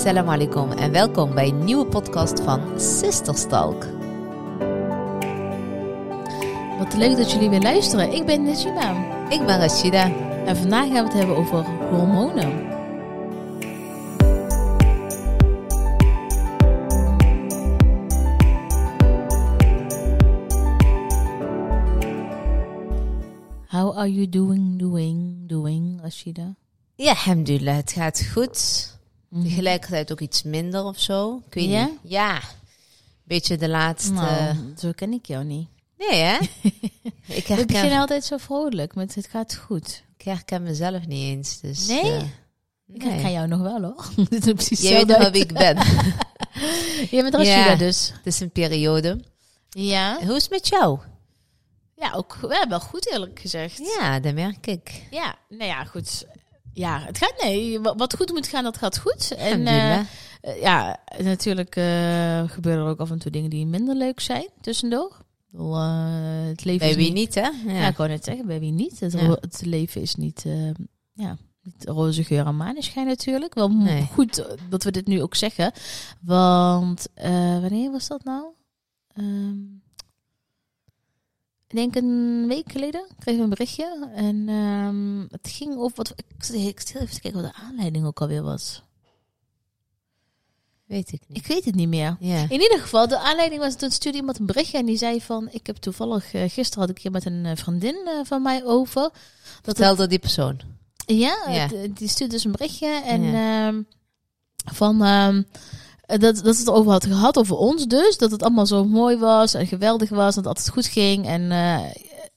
Assalamu 0.00 0.30
alaikum 0.30 0.70
en 0.72 0.92
welkom 0.92 1.34
bij 1.34 1.48
een 1.48 1.64
nieuwe 1.64 1.86
podcast 1.86 2.40
van 2.40 2.80
Sisterstalk. 2.80 3.86
Wat 6.78 6.94
leuk 6.96 7.16
dat 7.16 7.32
jullie 7.32 7.50
weer 7.50 7.60
luisteren. 7.60 8.12
Ik 8.12 8.26
ben 8.26 8.42
Najima. 8.42 8.90
Ik 9.28 9.46
ben 9.46 9.58
Rashida. 9.58 10.04
En 10.46 10.56
vandaag 10.56 10.86
gaan 10.86 10.92
we 10.92 11.02
het 11.02 11.12
hebben 11.12 11.36
over 11.36 11.64
hormonen. 11.64 12.68
How 23.68 23.96
are 23.96 24.12
you 24.12 24.28
doing, 24.28 24.78
doing, 24.78 25.48
doing, 25.48 26.00
Rashida? 26.02 26.54
Ja, 26.94 27.10
alhamdulillah, 27.10 27.76
het 27.76 27.92
gaat 27.92 28.30
goed. 28.32 28.89
Mhm. 29.30 29.42
Tegelijkertijd 29.42 30.12
ook 30.12 30.20
iets 30.20 30.42
minder 30.42 30.84
of 30.84 30.98
zo. 31.00 31.42
Ik 31.46 31.54
weet 31.54 31.68
Ja? 31.68 31.84
niet. 31.84 31.98
Ja. 32.02 32.40
Beetje 33.24 33.56
de 33.56 33.68
laatste... 33.68 34.12
Nou, 34.12 34.56
zo 34.78 34.92
ken 34.92 35.12
ik 35.12 35.26
jou 35.26 35.44
niet. 35.44 35.68
Nee, 35.98 36.20
hè? 36.20 36.36
ik, 37.38 37.46
herken, 37.46 37.66
beginnen 37.66 37.98
altijd 37.98 38.24
zo 38.24 38.36
vrolijk 38.36 38.94
met 38.94 39.14
het 39.14 39.26
gaat 39.26 39.56
goed. 39.56 40.02
ik 40.16 40.24
herken 40.24 40.62
mezelf 40.62 41.06
niet 41.06 41.24
eens. 41.24 41.60
Dus, 41.60 41.86
Nee? 41.86 42.16
Ik 42.92 43.02
nee. 43.02 43.10
herken 43.12 43.32
jou 43.32 43.48
nog 43.48 43.60
wel 43.60 43.82
hoor. 43.82 44.08
Dit 44.30 44.46
is 44.46 44.52
precies 44.52 44.80
Jij 44.80 45.06
weet 45.06 45.16
wel 45.18 45.30
wie 45.30 45.42
ik 45.42 45.52
ben. 45.52 45.76
Je 47.10 47.22
bent 47.22 47.34
Rashida 47.34 47.70
Ja. 47.70 47.76
dus. 47.76 48.12
Het 48.16 48.26
is 48.26 48.40
een 48.40 48.50
periode. 48.50 49.20
Ja. 49.70 50.18
Hoe 50.26 50.36
is 50.36 50.42
het 50.42 50.50
met 50.50 50.68
jou? 50.68 50.98
Ja, 51.96 52.12
ook 52.12 52.38
ja, 52.48 52.68
wel 52.68 52.80
goed 52.80 53.10
eerlijk 53.10 53.38
gezegd. 53.40 53.78
Ja, 53.98 54.20
dat 54.20 54.34
merk 54.34 54.66
ik. 54.66 55.02
Ja, 55.10 55.34
nou 55.48 55.64
ja, 55.64 55.84
goed. 55.84 56.26
Ja, 56.72 57.00
het 57.00 57.18
gaat, 57.18 57.34
nee, 57.42 57.80
wa- 57.80 57.96
wat 57.96 58.16
goed 58.16 58.32
moet 58.32 58.46
gaan, 58.46 58.64
dat 58.64 58.76
gaat 58.76 58.98
goed. 58.98 59.34
En 59.34 59.66
eh, 59.66 59.98
eh, 59.98 60.04
ja, 60.60 60.98
natuurlijk 61.22 61.76
eh, 61.76 62.42
gebeuren 62.46 62.84
er 62.84 62.90
ook 62.90 63.00
af 63.00 63.10
en 63.10 63.18
toe 63.18 63.30
dingen 63.30 63.50
die 63.50 63.66
minder 63.66 63.94
leuk 63.94 64.20
zijn 64.20 64.48
tussendoor. 64.60 65.16
Het 66.48 66.64
leven 66.64 66.78
Bij 66.78 66.90
is 66.90 66.96
wie 66.96 67.12
niet... 67.12 67.14
niet, 67.14 67.34
hè? 67.34 67.40
Ja. 67.72 67.80
Ja, 67.80 67.88
ik 67.88 67.96
wou 67.96 68.08
net 68.08 68.24
zeggen, 68.24 68.46
bij 68.46 68.60
wie 68.60 68.72
niet. 68.72 69.00
Het, 69.00 69.12
Ja. 69.12 69.26
ro- 69.26 69.36
het 69.40 69.60
leven 69.64 70.00
is 70.00 70.14
niet, 70.14 70.44
ja, 71.12 71.36
niet 71.62 71.84
roze 71.88 72.24
geur 72.24 72.46
en 72.46 72.56
maneschijn 72.56 73.06
natuurlijk. 73.06 73.54
Wel 73.54 73.68
Nee. 73.68 74.02
goed 74.12 74.44
dat 74.68 74.82
we 74.84 74.90
dit 74.90 75.06
nu 75.06 75.22
ook 75.22 75.34
zeggen. 75.34 75.72
Want, 76.20 77.06
wanneer 77.60 77.90
was 77.90 78.08
dat 78.08 78.24
nou? 78.24 78.44
Ehm, 79.14 79.54
ik 81.70 81.76
denk 81.76 81.94
een 81.96 82.44
week 82.48 82.72
geleden 82.72 83.06
kreeg 83.18 83.34
ik 83.34 83.40
een 83.40 83.48
berichtje. 83.48 84.08
En 84.14 84.48
ehm, 84.48 85.20
het 85.20 85.48
ging 85.52 85.76
over 85.76 85.96
wat... 85.96 86.12
Ik 86.16 86.24
ik 86.36 86.44
zit 86.44 86.56
even 86.96 87.14
te 87.14 87.20
kijken 87.20 87.42
wat 87.42 87.52
de 87.54 87.60
aanleiding 87.60 88.06
ook 88.06 88.20
alweer 88.20 88.42
was. 88.42 88.82
Weet 90.86 91.12
ik 91.12 91.20
niet. 91.26 91.38
Ik 91.38 91.46
weet 91.46 91.64
het 91.64 91.74
niet 91.74 91.88
meer. 91.88 92.16
Ja. 92.20 92.42
In 92.48 92.60
ieder 92.60 92.78
geval, 92.80 93.08
de 93.08 93.18
aanleiding 93.18 93.60
was 93.60 93.76
toen 93.76 93.90
stuurde 93.90 94.18
iemand 94.18 94.38
een 94.38 94.46
berichtje 94.46 94.78
en 94.78 94.86
die 94.86 94.96
zei 94.96 95.20
van, 95.20 95.48
ik 95.50 95.66
heb 95.66 95.76
toevallig, 95.76 96.32
eh, 96.34 96.50
gisteren 96.50 96.80
had 96.86 96.96
ik 96.96 97.02
hier 97.02 97.10
met 97.12 97.24
een 97.24 97.46
eh, 97.46 97.56
vriendin 97.56 98.06
eh, 98.06 98.12
van 98.24 98.42
mij 98.42 98.64
over. 98.64 99.02
Dat 99.02 99.12
het- 99.12 99.76
Vertelde 99.76 100.06
die 100.06 100.18
persoon. 100.18 100.60
ja, 101.06 101.36
Ja. 101.48 101.68
het- 101.68 101.96
die 101.96 102.08
stuurde 102.08 102.34
dus 102.34 102.44
een 102.44 102.52
berichtje 102.52 103.02
en 103.04 103.22
Ja. 103.22 103.66
ehm, 103.68 103.82
van 104.72 105.02
ehm, 105.02 105.42
dat, 106.18 106.44
dat 106.44 106.54
ze 106.54 106.60
het 106.60 106.70
over 106.70 106.92
had 106.92 107.04
gehad, 107.04 107.38
over 107.38 107.56
ons 107.56 107.86
dus. 107.86 108.18
Dat 108.18 108.30
het 108.30 108.42
allemaal 108.42 108.66
zo 108.66 108.84
mooi 108.84 109.16
was 109.16 109.54
en 109.54 109.66
geweldig 109.66 110.08
was, 110.08 110.34
dat 110.34 110.44
het 110.44 110.46
altijd 110.46 110.68
goed 110.68 110.86
ging. 110.86 111.26
En 111.26 111.52
eh 111.52 111.78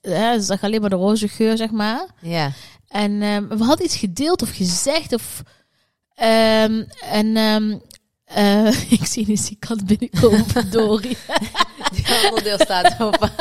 ja, 0.03 0.33
ze 0.33 0.41
zag 0.41 0.63
alleen 0.63 0.81
maar 0.81 0.89
de 0.89 0.95
roze 0.95 1.27
geur, 1.27 1.57
zeg 1.57 1.71
maar. 1.71 2.05
Ja. 2.21 2.51
En 2.87 3.21
ehm, 3.21 3.47
we 3.47 3.63
hadden 3.63 3.85
iets 3.85 3.95
gedeeld 3.95 4.41
of 4.41 4.49
gezegd 4.49 5.13
of... 5.13 5.43
ehm, 6.15 6.83
en 7.01 7.35
ehm, 7.35 7.77
eh, 8.25 8.91
ik 8.99 9.05
zie 9.05 9.27
eens 9.27 9.47
die 9.47 9.57
kat 9.59 9.85
binnenkomen, 9.85 10.69
Dory. 10.69 11.17
Die 11.93 12.07
andere 12.07 12.43
deur 12.43 12.59
staat 12.59 13.01
open. 13.01 13.31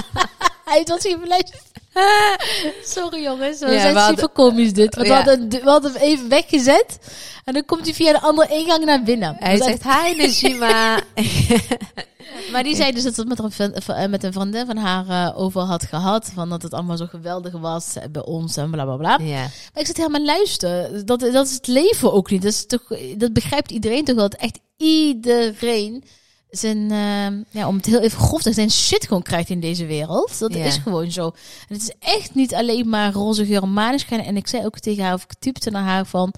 Hij 0.64 0.84
was 0.84 1.04
even 1.04 1.28
luisteren. 1.28 1.62
Sorry 2.96 3.22
jongens, 3.22 3.58
we 3.58 3.66
Ja, 3.70 3.80
zijn 3.80 3.92
we 3.94 3.98
hadden- 4.00 4.18
super 4.18 4.34
komisch 4.34 4.72
dit. 4.72 4.94
Want 4.94 5.06
Ja. 5.06 5.22
we, 5.24 5.28
hadden, 5.30 5.48
we 5.48 5.70
hadden 5.70 5.92
hem 5.92 6.00
even 6.02 6.28
weggezet. 6.28 6.98
En 7.44 7.52
dan 7.54 7.64
komt 7.64 7.84
hij 7.84 7.94
via 7.94 8.12
de 8.12 8.20
andere 8.20 8.54
ingang 8.54 8.84
naar 8.84 9.02
binnen. 9.02 9.36
Hij 9.38 9.56
zegt, 9.56 9.82
hi 9.82 10.16
Najima. 10.16 11.00
Maar 12.52 12.62
die 12.62 12.76
zei 12.76 12.92
dus 12.92 13.02
dat 13.02 13.16
het 13.16 13.28
met 13.28 13.38
een, 13.38 13.50
vriend- 13.52 13.86
eh, 13.86 14.06
met 14.06 14.24
een 14.24 14.32
vriendin 14.32 14.66
van 14.66 14.76
haar 14.76 15.08
eh, 15.08 15.38
over 15.40 15.60
had 15.60 15.82
gehad. 15.84 16.30
Van 16.34 16.48
dat 16.48 16.62
het 16.62 16.72
allemaal 16.74 16.96
zo 16.96 17.06
geweldig 17.06 17.52
was 17.52 17.94
eh, 17.96 18.02
bij 18.10 18.24
ons 18.24 18.56
en 18.56 18.70
bla 18.70 18.84
bla 18.84 18.96
bla. 18.96 19.18
ja. 19.24 19.40
Maar 19.40 19.50
ik 19.82 19.86
zit 19.86 19.96
helemaal 19.96 20.24
luisteren. 20.24 21.06
Dat, 21.06 21.20
dat 21.20 21.46
is 21.46 21.52
het 21.54 21.66
leven 21.66 22.12
ook 22.12 22.30
niet. 22.30 22.42
Dat, 22.42 22.52
is 22.52 22.66
toch, 22.66 22.82
dat 23.16 23.32
begrijpt 23.32 23.70
iedereen 23.70 24.04
toch 24.04 24.14
wel. 24.16 24.28
Dat 24.28 24.40
echt 24.40 24.58
iedereen 24.76 26.04
zijn, 26.50 26.90
eh, 26.90 27.60
ja, 27.60 27.68
om 27.68 27.76
het 27.76 27.86
heel 27.86 28.00
even 28.00 28.18
grof 28.18 28.42
te 28.42 28.52
zijn, 28.52 28.70
shit 28.70 29.06
gewoon 29.06 29.22
krijgt 29.22 29.48
in 29.50 29.60
deze 29.60 29.86
wereld. 29.86 30.38
Dat 30.38 30.54
Ja. 30.54 30.64
is 30.64 30.76
gewoon 30.76 31.10
zo. 31.10 31.24
En 31.68 31.74
het 31.74 31.82
is 31.82 31.92
echt 31.98 32.34
niet 32.34 32.54
alleen 32.54 32.88
maar 32.88 33.12
roze 33.12 33.46
geur 33.46 33.62
en. 33.62 34.24
En 34.24 34.36
ik 34.36 34.46
zei 34.46 34.64
ook 34.64 34.78
tegen 34.78 35.04
haar, 35.04 35.14
of 35.14 35.22
ik 35.22 35.34
typte 35.38 35.70
naar 35.70 35.82
haar 35.84 36.06
van, 36.06 36.32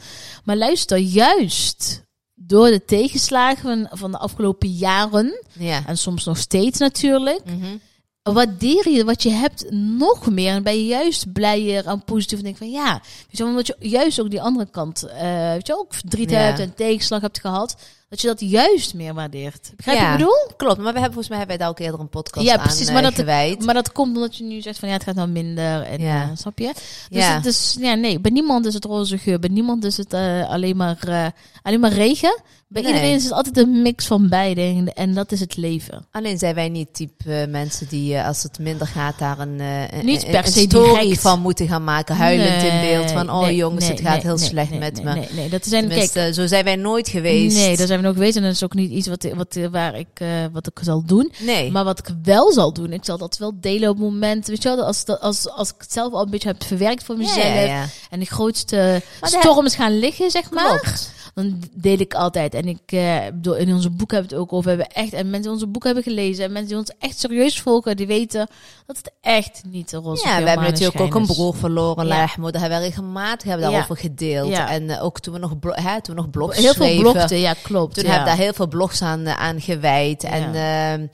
maar 0.44 0.56
luister, 0.56 0.98
juist 0.98 2.02
door 2.34 2.68
de 2.68 2.84
tegenslagen 2.84 3.88
van, 3.92 4.10
de 4.10 4.18
afgelopen 4.18 4.68
jaren, 4.68 5.44
Ja. 5.52 5.82
en 5.86 5.98
soms 5.98 6.24
nog 6.24 6.36
steeds 6.38 6.78
natuurlijk, 6.78 7.44
Mhm. 7.44 7.76
waardeer 8.22 8.88
je 8.88 9.04
wat 9.04 9.22
je 9.22 9.30
hebt 9.30 9.70
nog 9.70 10.30
meer. 10.30 10.52
En 10.52 10.62
ben 10.62 10.76
je 10.76 10.86
juist 10.86 11.32
blijer 11.32 11.86
en 11.86 12.04
positief. 12.04 12.38
En 12.38 12.44
denk 12.44 12.56
van 12.56 12.70
ja, 12.70 12.92
weet 13.02 13.36
je, 13.38 13.44
omdat 13.44 13.66
je 13.66 13.76
juist 13.78 14.20
ook 14.20 14.30
die 14.30 14.42
andere 14.42 14.70
kant, 14.70 15.02
eh 15.02 15.50
weet 15.52 15.66
je, 15.66 15.78
ook 15.78 15.94
verdriet 15.94 16.30
Ja. 16.30 16.38
hebt 16.38 16.58
en 16.58 16.74
tegenslag 16.74 17.20
hebt 17.20 17.40
gehad. 17.40 17.76
Dat 18.08 18.20
je 18.20 18.26
dat 18.26 18.40
juist 18.40 18.94
meer 18.94 19.14
waardeert. 19.14 19.72
Begrijp 19.76 19.98
je 19.98 20.04
Ja. 20.04 20.10
wat 20.10 20.20
ik 20.20 20.26
bedoel? 20.26 20.56
Klopt, 20.56 20.76
maar 20.76 20.92
we 20.92 21.00
hebben 21.00 21.04
volgens 21.22 21.28
mij 21.28 21.38
hebben 21.38 21.56
wij 21.56 21.66
daar 21.66 21.74
ook 21.74 21.84
eerder 21.86 22.00
een 22.00 22.08
podcast 22.08 22.46
Ja, 22.46 22.52
aan 22.56 22.62
precies, 22.62 22.86
eh, 22.86 22.92
maar 22.92 23.02
dat- 23.02 23.14
gewijd. 23.14 23.64
Maar 23.64 23.74
dat 23.74 23.92
komt 23.92 24.16
omdat 24.16 24.36
je 24.36 24.44
nu 24.44 24.60
zegt 24.60 24.78
van 24.78 24.88
ja, 24.88 24.94
het 24.94 25.04
gaat 25.04 25.14
nou 25.14 25.28
minder. 25.28 25.82
En, 25.82 26.00
Ja. 26.00 26.22
eh, 26.22 26.28
snap 26.34 26.58
je? 26.58 26.72
Dus, 27.08 27.22
Ja. 27.24 27.34
het 27.34 27.46
is, 27.46 27.76
ja, 27.80 27.94
nee, 27.94 28.20
bij 28.20 28.30
niemand 28.30 28.66
is 28.66 28.74
het 28.74 28.84
roze 28.84 29.18
geur. 29.18 29.38
Bij 29.38 29.50
niemand 29.50 29.84
is 29.84 29.96
het 29.96 30.12
eh, 30.12 30.48
alleen, 30.50 30.76
maar, 30.76 31.32
alleen 31.62 31.80
maar 31.80 31.92
regen. 31.92 32.40
Bij 32.70 32.82
Nee. 32.82 32.92
iedereen 32.92 33.14
is 33.14 33.22
het 33.24 33.32
altijd 33.32 33.56
een 33.56 33.82
mix 33.82 34.06
van 34.06 34.28
beide. 34.28 34.60
En, 34.60 34.92
en 34.94 35.14
dat 35.14 35.32
is 35.32 35.40
het 35.40 35.56
leven. 35.56 36.06
Alleen 36.10 36.38
zijn 36.38 36.54
wij 36.54 36.68
niet 36.68 36.94
type 36.94 37.46
mensen 37.48 37.88
die 37.88 38.20
als 38.20 38.42
het 38.42 38.58
minder 38.58 38.86
gaat 38.86 39.18
daar 39.18 39.38
een, 39.38 39.60
een, 39.60 40.04
Niet 40.04 40.24
een- 40.24 40.30
per 40.30 40.44
een 40.46 40.52
se 40.52 40.60
story 40.60 41.00
direct. 41.00 41.20
van 41.20 41.40
moeten 41.40 41.68
gaan 41.68 41.84
maken, 41.84 42.16
huilend 42.16 42.62
in 42.62 42.80
beeld 42.80 43.10
van 43.10 43.30
oh 43.30 43.40
nee, 43.40 43.56
jongens, 43.56 43.88
het 43.88 44.00
gaat 44.00 44.22
heel 44.22 44.38
slecht 44.38 44.78
met 44.78 45.02
me. 45.04 45.12
Nee, 45.14 45.28
nee, 45.32 45.48
dat 45.48 45.66
zijn, 45.66 45.88
kijk, 45.88 46.10
Tenminste, 46.10 46.40
zo 46.42 46.46
zijn 46.46 46.64
wij 46.64 46.76
nooit 46.76 47.08
geweest. 47.08 47.56
Nee, 47.56 47.76
daar 47.76 47.86
zijn 47.86 47.97
we 48.00 48.06
nog 48.06 48.16
geweest. 48.16 48.36
En 48.36 48.42
dat 48.42 48.52
is 48.52 48.64
ook 48.64 48.74
niet 48.74 48.90
iets 48.90 49.08
wat, 49.08 49.26
wat, 49.34 49.58
waar 49.70 49.98
ik, 49.98 50.08
eh, 50.14 50.28
wat 50.52 50.66
ik 50.66 50.78
zal 50.82 51.04
doen. 51.04 51.32
Nee. 51.38 51.70
Maar 51.70 51.84
wat 51.84 51.98
ik 51.98 52.14
wel 52.22 52.52
zal 52.52 52.72
doen, 52.72 52.92
ik 52.92 53.04
zal 53.04 53.18
dat 53.18 53.38
wel 53.38 53.52
delen 53.60 53.88
op 53.88 53.96
het 53.96 54.04
moment. 54.04 54.46
Weet 54.46 54.62
je 54.62 54.68
wel, 54.68 54.84
als, 54.84 55.04
als, 55.06 55.48
als 55.50 55.68
ik 55.68 55.74
het 55.78 55.92
zelf 55.92 56.12
al 56.12 56.22
een 56.22 56.30
beetje 56.30 56.48
heb 56.48 56.64
verwerkt 56.64 57.04
voor 57.04 57.16
mezelf. 57.16 57.44
ja, 57.44 57.60
ja. 57.60 57.86
En 58.10 58.18
de 58.18 58.26
grootste 58.26 59.02
storm 59.22 59.66
is 59.66 59.74
gaan 59.74 59.98
liggen, 59.98 60.30
zeg 60.30 60.50
maar. 60.50 60.80
Klopt. 60.80 61.12
Dan 61.38 61.62
deel 61.74 61.98
ik 61.98 62.14
altijd. 62.14 62.54
En 62.54 62.64
ik 62.68 62.80
eh, 62.86 63.18
bedoel, 63.26 63.56
in 63.56 63.72
onze 63.74 63.90
boek 63.90 64.10
hebben 64.10 64.28
we 64.30 64.34
het 64.36 64.44
ook 64.44 64.52
over. 64.52 64.76
We 64.76 64.82
hebben 64.82 65.02
echt, 65.02 65.12
en 65.12 65.24
mensen 65.24 65.42
die 65.42 65.50
onze 65.50 65.66
boek 65.66 65.84
hebben 65.84 66.02
gelezen. 66.02 66.44
En 66.44 66.52
mensen 66.52 66.68
die 66.68 66.78
ons 66.78 66.92
echt 66.98 67.18
serieus 67.18 67.60
volgen, 67.60 67.96
die 67.96 68.06
weten 68.06 68.48
dat 68.86 68.96
het 68.96 69.12
echt 69.20 69.62
niet 69.66 69.90
de 69.90 69.96
roze 69.96 70.28
Ja, 70.28 70.42
we 70.42 70.48
hebben 70.48 70.66
natuurlijk 70.70 71.00
ook 71.00 71.14
een 71.14 71.26
broer 71.26 71.54
verloren, 71.56 72.06
Ja. 72.06 72.16
Lachmo. 72.20 72.50
Daar 72.50 72.60
hebben 72.60 72.78
we 72.78 72.84
regelmatig 72.84 73.48
hebben 73.48 73.66
we 73.66 73.72
Ja. 73.72 73.78
daarover 73.78 73.96
gedeeld. 74.04 74.50
Ja. 74.50 74.70
En 74.70 74.90
eh, 74.90 75.04
ook 75.04 75.20
toen 75.20 75.32
we 75.32 75.38
nog, 75.38 75.52
hè, 75.60 76.02
toen 76.02 76.14
we 76.14 76.20
nog 76.20 76.30
blogs 76.30 76.56
Heel 76.56 76.74
veel 76.74 76.86
schreven. 76.86 77.12
blokten, 77.12 77.38
ja, 77.38 77.54
klopt. 77.62 77.94
Toen 77.94 78.04
ja. 78.04 78.10
heb 78.10 78.20
ik 78.20 78.26
daar 78.26 78.36
heel 78.36 78.52
veel 78.52 78.68
blogs 78.68 79.02
aan, 79.02 79.26
eh, 79.26 79.34
aan 79.40 79.60
gewijd. 79.60 80.24
En 80.24 80.54
eh, 80.54 81.08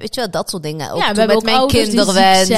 weet 0.00 0.14
je 0.14 0.20
wel, 0.20 0.30
dat 0.30 0.50
soort 0.50 0.62
dingen. 0.62 0.90
Ook 0.90 0.98
Ja, 1.00 1.12
toen 1.12 1.26
met 1.26 1.36
ook 1.36 1.42
mijn 1.42 1.66
kinderwens 1.66 2.48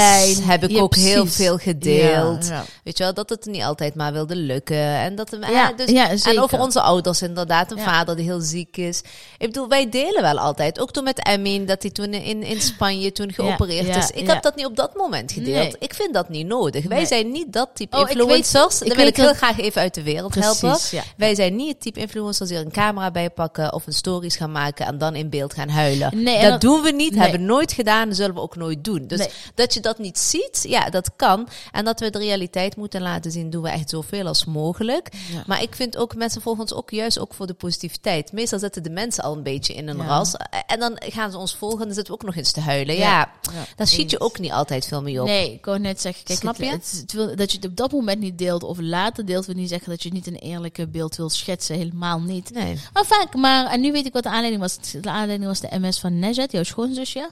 heb 0.46 0.62
ik 0.64 0.70
Ja, 0.70 0.80
ook 0.80 0.94
heel 0.94 1.26
veel 1.26 1.56
gedeeld. 1.56 2.46
Ja. 2.48 2.64
Weet 2.84 2.98
je 2.98 3.04
wel, 3.04 3.14
dat 3.14 3.28
het 3.28 3.46
niet 3.46 3.62
altijd 3.62 3.94
maar 3.94 4.12
wilde 4.12 4.36
lukken. 4.36 4.76
En, 4.76 5.14
dat, 5.14 5.30
hem- 5.30 5.50
Ja, 5.50 5.72
dus, 5.72 6.22
en 6.22 6.40
over 6.40 6.60
onze 6.60 6.80
ouders 6.80 7.22
inderdaad. 7.22 7.70
Een 7.70 7.78
vader 7.78 8.16
die 8.16 8.24
heel 8.24 8.40
ziek 8.40 8.76
is. 8.76 9.00
Ik 9.38 9.46
bedoel, 9.46 9.68
wij 9.68 9.88
delen 9.90 10.22
wel 10.22 10.38
altijd. 10.38 10.80
Ook 10.80 10.92
toen 10.92 11.04
met 11.04 11.26
Emin, 11.26 11.66
dat 11.66 11.82
hij 11.82 11.90
toen 11.90 12.12
in, 12.14 12.42
in 12.42 12.60
Spanje 12.60 13.12
toen 13.12 13.32
geopereerd 13.32 13.96
is. 13.96 14.10
Ik 14.10 14.26
heb 14.26 14.42
dat 14.42 14.56
niet 14.56 14.66
op 14.66 14.76
dat 14.76 14.94
moment 14.94 15.32
gedeeld. 15.32 15.54
Nee. 15.56 15.76
Ik 15.78 15.94
vind 15.94 16.14
dat 16.14 16.28
niet 16.28 16.46
nodig. 16.46 16.84
Wij 16.86 16.96
Nee. 16.96 17.06
zijn 17.06 17.30
niet 17.30 17.52
dat 17.52 17.68
type 17.74 17.96
Oh, 17.96 18.02
ik 18.02 18.08
influencers. 18.16 18.78
weet- 18.78 18.90
ik 18.90 18.96
wil 18.96 19.06
ik 19.06 19.16
heel 19.16 19.34
graag 19.34 19.58
even 19.58 19.80
uit 19.80 19.94
de 19.94 20.02
wereld 20.02 20.34
helpen. 20.34 20.70
Precies. 20.70 21.00
Wij 21.16 21.34
zijn 21.34 21.56
niet 21.56 21.68
het 21.68 21.80
type 21.80 22.00
influencers 22.00 22.48
die 22.48 22.58
er 22.58 22.64
een 22.64 22.72
camera 22.72 23.10
bij 23.10 23.30
pakken 23.30 23.72
of 23.72 23.86
een 23.86 23.92
stories 23.92 24.36
gaan 24.36 24.52
maken 24.52 24.86
en 24.86 24.98
dan 24.98 25.14
in 25.14 25.30
beeld 25.30 25.54
gaan 25.54 25.68
huilen. 25.68 26.22
Nee, 26.22 26.40
dat 26.42 26.50
dat- 26.50 26.60
doen 26.60 26.82
we 26.82 26.90
niet, 26.90 27.14
Hebben 27.30 27.46
we 27.46 27.52
nooit 27.52 27.72
gedaan, 27.72 28.14
zullen 28.14 28.34
we 28.34 28.40
ook 28.40 28.56
nooit 28.56 28.84
doen. 28.84 29.06
Dus 29.06 29.18
Nee. 29.18 29.28
dat 29.54 29.74
je 29.74 29.80
dat 29.80 29.98
niet 29.98 30.18
ziet, 30.18 30.64
ja, 30.68 30.90
dat 30.90 31.10
kan. 31.16 31.48
En 31.72 31.84
dat 31.84 32.00
we 32.00 32.10
de 32.10 32.18
realiteit 32.18 32.76
moeten 32.76 33.02
laten 33.02 33.30
zien, 33.30 33.50
doen 33.50 33.62
we 33.62 33.68
echt 33.68 33.90
zoveel 33.90 34.26
als 34.26 34.44
mogelijk. 34.44 35.08
Ja. 35.32 35.42
Maar 35.46 35.62
ik 35.62 35.74
vind 35.74 35.96
ook, 35.96 36.14
mensen 36.14 36.42
volgen 36.42 36.62
ons 36.62 36.74
ook 36.74 36.90
juist 36.90 37.18
ook 37.18 37.34
voor 37.34 37.46
de 37.46 37.54
positiviteit. 37.54 38.32
Meestal 38.32 38.58
zitten 38.58 38.82
de 38.82 38.90
mensen 38.90 39.24
al 39.24 39.36
een 39.36 39.42
beetje 39.42 39.74
in 39.74 39.88
een 39.88 39.96
Ja. 39.96 40.04
ras. 40.06 40.34
En 40.66 40.78
dan 40.80 40.96
gaan 40.98 41.30
ze 41.30 41.38
ons 41.38 41.54
volgen 41.56 41.78
en 41.80 41.84
dan 41.86 41.94
zitten 41.94 42.14
we 42.14 42.20
ook 42.20 42.26
nog 42.26 42.36
eens 42.36 42.52
te 42.52 42.60
huilen. 42.60 42.94
Ja, 42.96 43.04
Ja. 43.06 43.64
Daar 43.76 43.86
schiet 43.86 44.10
je 44.10 44.20
ook 44.20 44.38
niet 44.38 44.52
altijd 44.52 44.86
veel 44.86 45.02
mee 45.02 45.20
op. 45.20 45.26
Nee, 45.26 45.52
ik 45.52 45.64
wou 45.64 45.78
net 45.78 46.00
zeggen, 46.00 46.24
kijk, 46.24 46.38
Snap 46.38 46.56
het- 46.56 46.64
je? 46.66 46.70
Het, 46.72 46.92
het 47.00 47.12
wil, 47.12 47.36
dat 47.36 47.50
je 47.50 47.56
het 47.56 47.66
op 47.66 47.76
dat 47.76 47.92
moment 47.92 48.20
niet 48.20 48.38
deelt 48.38 48.62
of 48.62 48.78
later 48.80 49.26
deelt, 49.26 49.46
wil 49.46 49.54
niet 49.54 49.68
zeggen 49.68 49.90
dat 49.90 50.02
je 50.02 50.12
niet 50.12 50.26
een 50.26 50.34
eerlijke 50.36 50.86
beeld 50.88 51.16
wil 51.16 51.28
schetsen. 51.30 51.76
Helemaal 51.76 52.20
niet. 52.20 52.50
Nee. 52.54 52.78
Maar 52.92 53.04
vaak, 53.04 53.34
maar, 53.34 53.66
en 53.66 53.80
nu 53.80 53.92
weet 53.92 54.06
ik 54.06 54.12
wat 54.12 54.22
de 54.22 54.28
aanleiding 54.28 54.60
was. 54.60 54.78
De 55.00 55.10
aanleiding 55.10 55.44
was 55.44 55.60
de 55.60 55.68
MS 55.78 55.98
van 55.98 56.18
Nezet, 56.18 56.52
jouw 56.52 56.62
schoonzusje. 57.06 57.30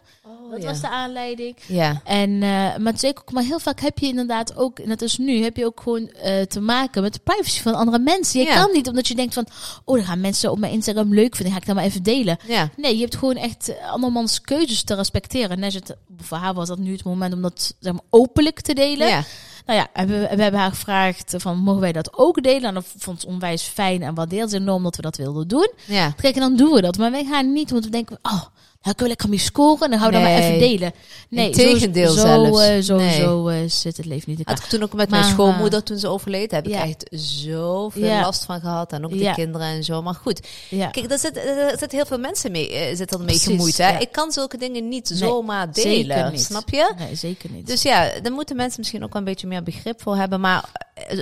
dat 0.51 0.63
ja. 0.63 0.69
was 0.69 0.81
de 0.81 0.89
aanleiding. 0.89 1.57
Ja. 1.67 2.01
En, 2.05 2.43
eh, 2.43 2.77
maar 2.77 2.93
zeker 2.99 3.21
ook, 3.23 3.33
maar 3.33 3.43
heel 3.43 3.59
vaak 3.59 3.81
heb 3.81 3.99
je 3.99 4.07
inderdaad 4.07 4.57
ook, 4.57 4.79
en 4.79 4.89
dat 4.89 5.03
is 5.03 5.19
nu, 5.19 5.43
heb 5.43 5.57
je 5.57 5.65
ook 5.67 5.81
gewoon 5.81 6.09
eh, 6.09 6.43
te 6.43 6.61
maken 6.61 7.03
met 7.03 7.13
de 7.13 7.21
privacy 7.25 7.61
van 7.61 7.75
andere 7.75 7.99
mensen. 7.99 8.41
Je 8.41 8.47
Ja. 8.47 8.55
kan 8.63 8.73
niet 8.73 8.89
omdat 8.89 9.09
je 9.09 9.15
denkt 9.15 9.35
van, 9.35 9.47
oh, 9.85 9.97
dan 9.97 10.05
gaan 10.05 10.21
mensen 10.21 10.51
op 10.51 10.59
mijn 10.59 10.73
Instagram 10.73 11.15
leuk 11.15 11.35
vinden, 11.37 11.55
ga 11.55 11.61
ik 11.61 11.67
dat 11.67 11.75
maar 11.77 11.85
even 11.85 12.03
delen. 12.03 12.39
Ja. 12.47 12.71
Nee, 12.77 12.95
je 12.95 13.01
hebt 13.03 13.17
gewoon 13.17 13.37
echt 13.37 13.69
eh, 13.69 13.91
andermans 13.91 14.41
keuzes 14.41 14.83
te 14.83 14.95
respecteren. 14.95 15.59
Nezet, 15.59 15.97
voor 16.19 16.37
haar 16.39 16.55
was 16.55 16.69
dat 16.69 16.79
nu 16.79 16.93
het 16.93 17.05
moment 17.05 17.35
om 17.35 17.43
dat 17.43 17.75
zeg 17.81 17.93
maar, 17.93 18.03
openlijk 18.11 18.61
te 18.61 18.75
delen. 18.75 19.09
Ja. 19.09 19.23
Nou 19.67 19.79
ja, 19.79 19.87
en 19.93 20.07
we, 20.09 20.29
we 20.37 20.43
hebben 20.43 20.61
haar 20.61 20.71
gevraagd 20.71 21.35
van, 21.37 21.59
mogen 21.59 21.81
wij 21.81 21.93
dat 21.93 22.19
ook 22.19 22.43
delen? 22.43 22.63
En 22.69 22.75
dat 22.75 22.85
vond 22.99 23.21
ze 23.21 23.27
onwijs 23.27 23.63
fijn 23.63 24.03
en 24.03 24.15
waardeerde 24.15 24.49
ze 24.49 24.57
enorm 24.57 24.83
dat 24.83 24.97
we 24.97 25.03
dat 25.03 25.17
wilden 25.17 25.49
doen. 25.49 25.71
Ja. 25.87 26.11
Kijk, 26.11 26.35
en 26.35 26.41
dan 26.41 26.57
doen 26.57 26.73
we 26.73 26.81
dat. 26.81 26.99
Maar 26.99 27.11
wij 27.11 27.25
gaan 27.25 27.53
niet, 27.53 27.71
want 27.71 27.85
we 27.85 27.91
denken, 27.91 28.19
oh, 28.23 28.43
kunnen 28.85 29.03
we 29.03 29.09
lekker 29.09 29.29
mee 29.29 29.39
scoren. 29.39 29.91
Dan 29.91 29.99
we 30.01 30.11
dat 30.11 30.21
maar 30.23 30.31
Nee. 30.31 30.43
even 30.57 30.59
delen. 30.59 30.93
Nee, 31.29 31.47
Integendeel 31.47 32.13
zo, 32.13 32.21
zelfs. 32.21 32.59
Zo, 32.59 32.65
eh, 32.65 32.83
zo, 32.83 32.97
Nee. 32.97 33.21
zo 33.21 33.49
eh, 33.49 33.57
zit 33.67 33.97
het 33.97 34.07
leven 34.07 34.31
niet 34.31 34.39
in 34.39 34.45
Had 34.47 34.59
ik 34.59 34.65
toen 34.65 34.83
ook 34.83 34.93
met 34.93 35.11
Maar, 35.11 35.21
mijn 35.21 35.33
schoonmoeder 35.33 35.83
toen 35.83 35.99
ze 35.99 36.09
overleed, 36.09 36.51
heb 36.51 36.67
ik 36.67 36.73
ja. 36.73 36.83
echt 36.87 37.07
zoveel 37.11 38.05
Ja. 38.07 38.21
last 38.21 38.45
van 38.45 38.61
gehad. 38.61 38.93
En 38.93 39.05
ook 39.05 39.11
de 39.11 39.19
Ja. 39.19 39.33
kinderen 39.33 39.67
en 39.67 39.85
zo. 39.85 40.03
Maar 40.03 40.15
goed, 40.15 40.47
Ja. 40.71 40.87
kijk, 40.87 41.09
daar 41.09 41.19
zit, 41.19 41.37
er 41.37 41.69
zitten 41.79 41.99
heel 41.99 42.07
veel 42.07 42.19
mensen 42.19 42.51
mee, 42.53 42.71
eh, 42.75 42.87
zitten 42.97 43.19
ermee 43.19 43.27
Precies, 43.27 43.45
gemoeid. 43.45 43.77
Hè? 43.79 43.89
ja. 43.89 43.99
Ik 43.99 44.13
kan 44.13 44.33
zulke 44.33 44.57
dingen 44.57 44.89
niet 44.89 45.09
Nee, 45.09 45.19
zomaar 45.19 45.73
delen. 45.73 46.33
niet. 46.33 46.41
Snap 46.43 46.69
je? 46.71 46.93
Nee, 46.99 47.15
zeker 47.15 47.51
niet. 47.51 47.67
Dus 47.67 47.83
ja, 47.83 48.11
daar 48.23 48.33
moeten 48.33 48.57
mensen 48.57 48.81
misschien 48.81 49.05
ook 49.05 49.13
wel 49.13 49.23
een 49.23 49.29
beetje 49.29 49.47
meer 49.47 49.63
begrip 49.63 50.03
voor 50.03 50.17
hebben. 50.17 50.41
Maar 50.41 50.65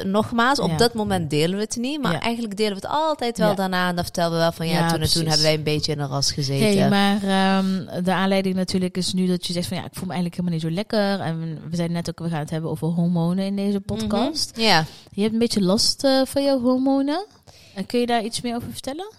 nogmaals, 0.05 0.59
op 0.59 0.71
Ja. 0.71 0.77
dat 0.77 0.95
moment 0.95 1.31
delen 1.31 1.57
we 1.57 1.63
het 1.63 1.77
niet. 1.77 2.03
Maar 2.03 2.13
Ja. 2.13 2.21
eigenlijk 2.21 2.57
delen 2.57 2.73
we 2.81 2.87
het 2.87 2.91
altijd 2.97 3.39
wel 3.39 3.49
Ja. 3.49 3.55
daarna. 3.55 3.89
En 3.89 3.95
dan 3.95 4.05
vertellen 4.05 4.33
we 4.33 4.39
wel 4.39 4.53
van 4.53 4.67
ja, 4.67 4.73
Ja, 4.79 4.89
toen 4.91 5.01
en 5.01 5.11
toen 5.11 5.23
hebben 5.27 5.43
wij 5.43 5.55
een 5.55 5.63
beetje 5.63 5.93
in 5.93 5.99
een 6.01 6.09
ras 6.09 6.33
gezeten. 6.33 6.79
Hey, 6.79 6.89
maar 6.89 7.21
ehm, 7.59 8.05
de 8.05 8.13
aanleiding 8.13 8.55
natuurlijk 8.55 8.97
is 8.97 9.13
nu 9.13 9.27
dat 9.27 9.47
je 9.47 9.53
zegt 9.53 9.69
van 9.69 9.77
ja, 9.77 9.85
ik 9.85 9.95
voel 9.95 10.07
me 10.07 10.13
eigenlijk 10.13 10.35
helemaal 10.35 10.59
niet 10.59 10.69
zo 10.69 10.75
lekker. 10.81 11.21
En 11.21 11.61
we 11.71 11.77
zijn 11.77 11.93
net 11.93 12.09
ook, 12.09 12.19
we 12.19 12.29
gaan 12.29 12.39
het 12.39 12.51
hebben 12.51 12.71
over 12.71 12.87
hormonen 12.89 13.45
in 13.45 13.57
deze 13.57 13.81
podcast. 13.81 14.51
Mhm. 14.57 14.61
Ja. 14.61 14.85
Je 15.11 15.21
hebt 15.21 15.33
een 15.33 15.39
beetje 15.39 15.63
last 15.63 16.05
eh, 16.05 16.21
van 16.25 16.43
jouw 16.45 16.61
hormonen. 16.61 17.27
En 17.75 17.87
kun 17.87 18.01
je 18.01 18.07
daar 18.07 18.25
iets 18.25 18.41
meer 18.41 18.57
over 18.57 18.73
vertellen? 18.73 19.13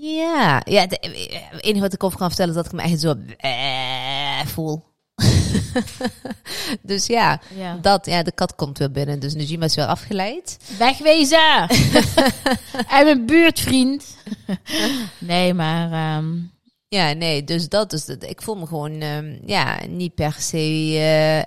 Ja, 0.00 0.62
ja 0.64 0.86
de- 0.86 0.98
eh, 0.98 1.10
het 1.50 1.62
enige 1.62 1.80
wat 1.80 1.92
ik 1.92 2.04
over 2.04 2.18
kan 2.18 2.28
vertellen 2.28 2.50
is 2.50 2.56
dat 2.62 2.66
ik 2.66 2.72
me 2.72 2.82
echt 2.82 3.00
zo 3.00 3.14
eh, 3.36 4.46
voel. 4.46 4.82
dus 6.82 7.06
ja, 7.06 7.40
Ja. 7.56 7.78
dat, 7.80 8.06
ja, 8.06 8.22
de 8.22 8.32
kat 8.32 8.54
komt 8.54 8.78
weer 8.78 8.90
binnen. 8.90 9.20
Dus 9.20 9.34
Najima 9.34 9.64
is 9.64 9.74
weer 9.74 9.86
afgeleid. 9.86 10.58
Wegwezen! 10.78 11.68
en 12.96 13.04
mijn 13.04 13.26
buurtvriend. 13.26 14.16
nee, 15.18 15.54
maar... 15.54 15.92
ehm, 15.92 16.32
Ja, 16.94 17.12
nee, 17.12 17.44
dus 17.44 17.68
dat 17.68 17.92
is 17.92 18.06
het. 18.06 18.22
Ik 18.30 18.42
voel 18.42 18.54
me 18.56 18.66
gewoon 18.66 19.00
ehm, 19.00 19.32
ja, 19.46 19.78
niet 19.88 20.14
per 20.14 20.36
se 20.38 20.58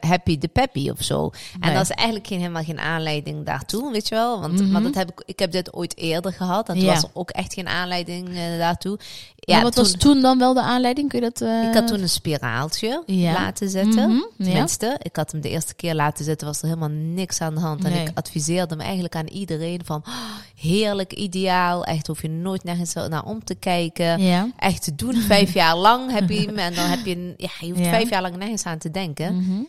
eh, 0.02 0.10
happy 0.10 0.38
de 0.38 0.48
peppy 0.48 0.90
of 0.90 1.04
zo. 1.04 1.30
En 1.60 1.74
dat 1.74 1.84
is 1.84 1.90
eigenlijk 1.92 2.28
geen, 2.28 2.40
helemaal 2.40 2.64
geen 2.64 2.80
aanleiding 2.80 3.46
daartoe, 3.46 3.92
weet 3.92 4.08
je 4.08 4.16
wel. 4.16 4.40
Want, 4.42 4.60
Mhm. 4.62 4.72
maar 4.72 4.82
dat 4.82 4.96
heb 4.96 5.10
ik, 5.12 5.24
ik 5.26 5.40
heb 5.40 5.52
dit 5.52 5.74
ooit 5.74 5.98
eerder 5.98 6.34
gehad. 6.34 6.70
En 6.70 6.76
toen 6.76 6.84
Ja. 6.86 6.94
was 6.94 7.04
er 7.04 7.10
ook 7.14 7.30
echt 7.30 7.54
geen 7.54 7.68
aanleiding 7.68 8.28
eh, 8.30 8.58
daartoe. 8.58 9.00
ja, 9.36 9.58
Ja, 9.58 9.64
wat 9.64 9.74
toen, 9.76 9.84
was 9.84 9.92
toen 9.94 10.22
dan 10.22 10.38
wel 10.40 10.54
de 10.54 10.62
aanleiding? 10.62 11.10
Kun 11.10 11.20
je 11.22 11.26
dat... 11.32 11.42
eh, 11.42 11.68
ik 11.68 11.74
had 11.74 11.88
toen 11.88 12.02
een 12.02 12.10
spiraaltje 12.10 13.04
Ja. 13.06 13.34
laten 13.34 13.70
zetten. 13.70 14.10
Mhm, 14.10 14.22
ja. 14.38 14.44
Tenminste, 14.46 14.96
ik 15.02 15.16
had 15.16 15.32
hem 15.32 15.42
de 15.42 15.50
eerste 15.50 15.76
keer 15.76 15.96
laten 15.96 16.26
zetten, 16.26 16.48
was 16.48 16.62
er 16.62 16.68
helemaal 16.68 16.90
niks 16.90 17.42
aan 17.42 17.54
de 17.56 17.60
hand. 17.60 17.84
En 17.84 17.92
Nee. 17.92 18.02
ik 18.06 18.12
adviseerde 18.18 18.74
hem 18.76 18.84
eigenlijk 18.84 19.16
aan 19.16 19.28
iedereen 19.28 19.82
van, 19.86 20.04
oh, 20.08 20.14
heerlijk, 20.56 21.14
ideaal. 21.14 21.84
Echt 21.86 22.08
hoef 22.08 22.22
je 22.22 22.30
nooit 22.30 22.64
nergens 22.64 22.94
naar 22.94 23.24
om 23.26 23.44
te 23.44 23.56
kijken. 23.56 24.22
Ja. 24.22 24.50
Echt 24.58 24.84
te 24.84 24.96
doen, 24.96 25.22
vijf 25.38 25.54
jaar 25.54 25.76
lang 25.78 26.12
heb 26.12 26.30
je 26.30 26.40
hem. 26.40 26.58
En 26.68 26.74
dan 26.74 26.90
heb 26.90 27.06
je, 27.06 27.16
een, 27.16 27.34
ja, 27.38 27.50
je 27.60 27.68
hoeft 27.70 27.84
Ja. 27.84 27.90
vijf 27.90 28.10
jaar 28.10 28.22
lang 28.22 28.36
nergens 28.38 28.64
aan 28.66 28.78
te 28.78 28.92
denken. 28.92 29.36
Mhm. 29.36 29.62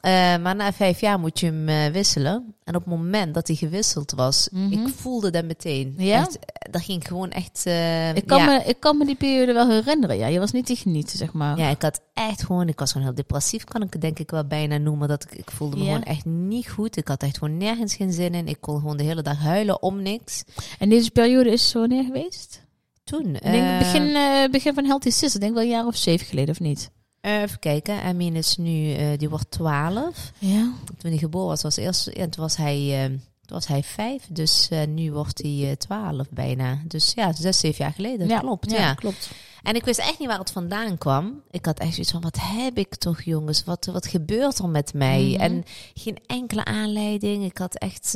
Eh, 0.00 0.12
maar 0.36 0.56
na 0.56 0.72
vijf 0.72 1.00
jaar 1.00 1.18
moet 1.20 1.40
je 1.40 1.46
hem 1.46 1.68
eh, 1.68 1.86
wisselen. 1.86 2.54
En 2.64 2.74
op 2.76 2.84
het 2.84 2.94
moment 2.94 3.34
dat 3.34 3.46
hij 3.46 3.56
gewisseld 3.56 4.12
was, 4.12 4.48
Mhm. 4.52 4.72
ik 4.72 4.88
voelde 4.94 5.30
dat 5.30 5.44
meteen. 5.44 5.94
Ja? 5.96 6.20
Echt, 6.20 6.38
eh, 6.38 6.72
dat 6.72 6.82
ging 6.82 7.06
gewoon 7.06 7.30
echt... 7.30 7.66
Ik, 8.14 8.26
kan 8.26 8.38
ja. 8.38 8.44
me, 8.46 8.62
ik 8.64 8.76
kan 8.80 8.98
me 8.98 9.04
die 9.06 9.14
periode 9.14 9.52
wel 9.52 9.68
herinneren. 9.70 10.16
Ja, 10.16 10.26
je 10.26 10.38
was 10.38 10.52
niet 10.52 10.66
te 10.66 10.76
genieten, 10.76 11.18
zeg 11.18 11.32
maar. 11.32 11.58
Ja, 11.58 11.68
ik 11.68 11.82
had 11.82 12.00
echt 12.14 12.44
gewoon, 12.44 12.68
ik 12.68 12.78
was 12.78 12.92
gewoon 12.92 13.06
heel 13.06 13.16
depressief, 13.16 13.64
kan 13.64 13.82
ik 13.82 13.92
het 13.92 14.00
denk 14.02 14.18
ik 14.18 14.30
wel 14.30 14.44
bijna 14.46 14.76
noemen. 14.78 15.08
Dat 15.08 15.24
ik, 15.24 15.34
ik 15.38 15.50
voelde 15.50 15.76
me 15.76 15.82
Ja. 15.84 15.88
gewoon 15.88 16.04
echt 16.06 16.24
niet 16.24 16.68
goed. 16.68 16.96
Ik 16.96 17.08
had 17.08 17.22
echt 17.22 17.38
gewoon 17.38 17.56
nergens 17.56 17.94
geen 17.94 18.12
zin 18.12 18.34
in. 18.34 18.48
Ik 18.48 18.60
kon 18.60 18.78
gewoon 18.80 18.96
de 18.96 19.04
hele 19.04 19.22
dag 19.22 19.38
huilen 19.38 19.82
om 19.82 20.02
niks. 20.02 20.44
En 20.78 20.88
deze 20.88 21.10
periode 21.10 21.50
is 21.50 21.72
wanneer 21.72 22.04
geweest? 22.04 22.66
Toen, 23.08 23.34
Ik 23.34 23.42
denk 23.42 23.64
eh, 23.64 23.78
begin, 23.78 24.14
eh, 24.14 24.50
begin 24.50 24.74
van 24.74 24.84
Healthy 24.84 25.10
Sister. 25.10 25.34
Ik 25.34 25.40
denk 25.40 25.54
wel 25.54 25.62
een 25.62 25.68
jaar 25.68 25.86
of 25.86 25.96
zeven 25.96 26.26
geleden, 26.26 26.50
of 26.50 26.60
niet? 26.60 26.90
eh, 27.20 27.42
even 27.42 27.58
kijken, 27.58 28.02
Amin 28.02 28.36
is 28.36 28.56
nu, 28.56 28.96
die 29.16 29.28
wordt 29.28 29.50
12. 29.50 30.32
Ja. 30.38 30.72
Toen 30.98 31.10
hij 31.10 31.18
geboren 31.18 31.48
was, 31.48 31.62
was 31.62 31.76
eerst, 31.76 32.10
ja, 32.12 32.28
toen 32.28 32.42
was 32.42 32.56
hij, 32.56 33.08
toen 33.44 33.56
was 33.56 33.66
hij 33.66 33.82
vijf. 33.82 34.26
Dus 34.30 34.68
nu 34.88 35.12
wordt 35.12 35.42
hij 35.42 35.68
eh, 35.70 35.76
12 35.76 36.26
bijna. 36.30 36.78
Dus 36.86 37.12
ja, 37.14 37.32
zes, 37.32 37.58
zeven 37.60 37.84
jaar 37.84 37.94
geleden. 37.94 38.28
ja. 38.28 38.38
Klopt, 38.38 38.70
ja. 38.70 38.94
klopt. 38.94 39.30
En 39.62 39.74
ik 39.74 39.84
wist 39.84 39.98
echt 39.98 40.18
niet 40.18 40.28
waar 40.28 40.38
het 40.38 40.50
vandaan 40.50 40.98
kwam. 40.98 41.42
Ik 41.50 41.64
had 41.66 41.78
echt 41.78 41.92
zoiets 41.92 42.12
van, 42.12 42.20
wat 42.20 42.38
heb 42.40 42.78
ik 42.78 42.94
toch 42.94 43.22
jongens? 43.22 43.64
Wat, 43.64 43.86
wat 43.92 44.06
gebeurt 44.06 44.58
er 44.58 44.68
met 44.68 44.94
mij? 44.94 45.24
Mhm. 45.24 45.40
En 45.40 45.64
geen 45.94 46.18
enkele 46.26 46.64
aanleiding. 46.64 47.44
Ik 47.44 47.58
had 47.58 47.74
echt, 47.74 48.12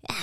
ja, 0.00 0.14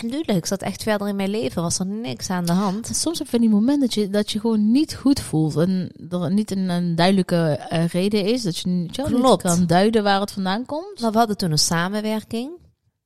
duidelijk. 0.00 0.38
Ik 0.38 0.46
zat 0.46 0.62
echt 0.62 0.82
verder 0.82 1.08
in 1.08 1.16
mijn 1.16 1.30
leven. 1.30 1.62
Was 1.62 1.78
er 1.78 1.86
niks 1.86 2.30
aan 2.30 2.44
de 2.44 2.52
hand. 2.52 2.88
En 2.88 2.94
soms 2.94 3.18
heb 3.18 3.28
je 3.30 3.38
die 3.38 3.48
moment 3.48 3.80
dat 3.80 3.94
je, 3.94 4.08
dat 4.08 4.30
je 4.30 4.40
gewoon 4.40 4.70
niet 4.70 4.94
goed 4.94 5.20
voelt. 5.20 5.56
En 5.56 5.90
er 6.10 6.32
niet 6.32 6.50
een, 6.50 6.68
een 6.68 6.94
duidelijke 6.94 7.36
eh, 7.68 7.86
reden 7.86 8.24
is. 8.24 8.42
Dat 8.42 8.56
je 8.58 8.68
niet, 8.68 9.02
kan 9.42 9.66
duiden 9.66 10.02
waar 10.02 10.20
het 10.20 10.30
vandaan 10.30 10.66
komt. 10.66 11.00
Maar 11.00 11.12
we 11.12 11.18
hadden 11.18 11.36
toen 11.36 11.50
een 11.50 11.58
samenwerking 11.58 12.50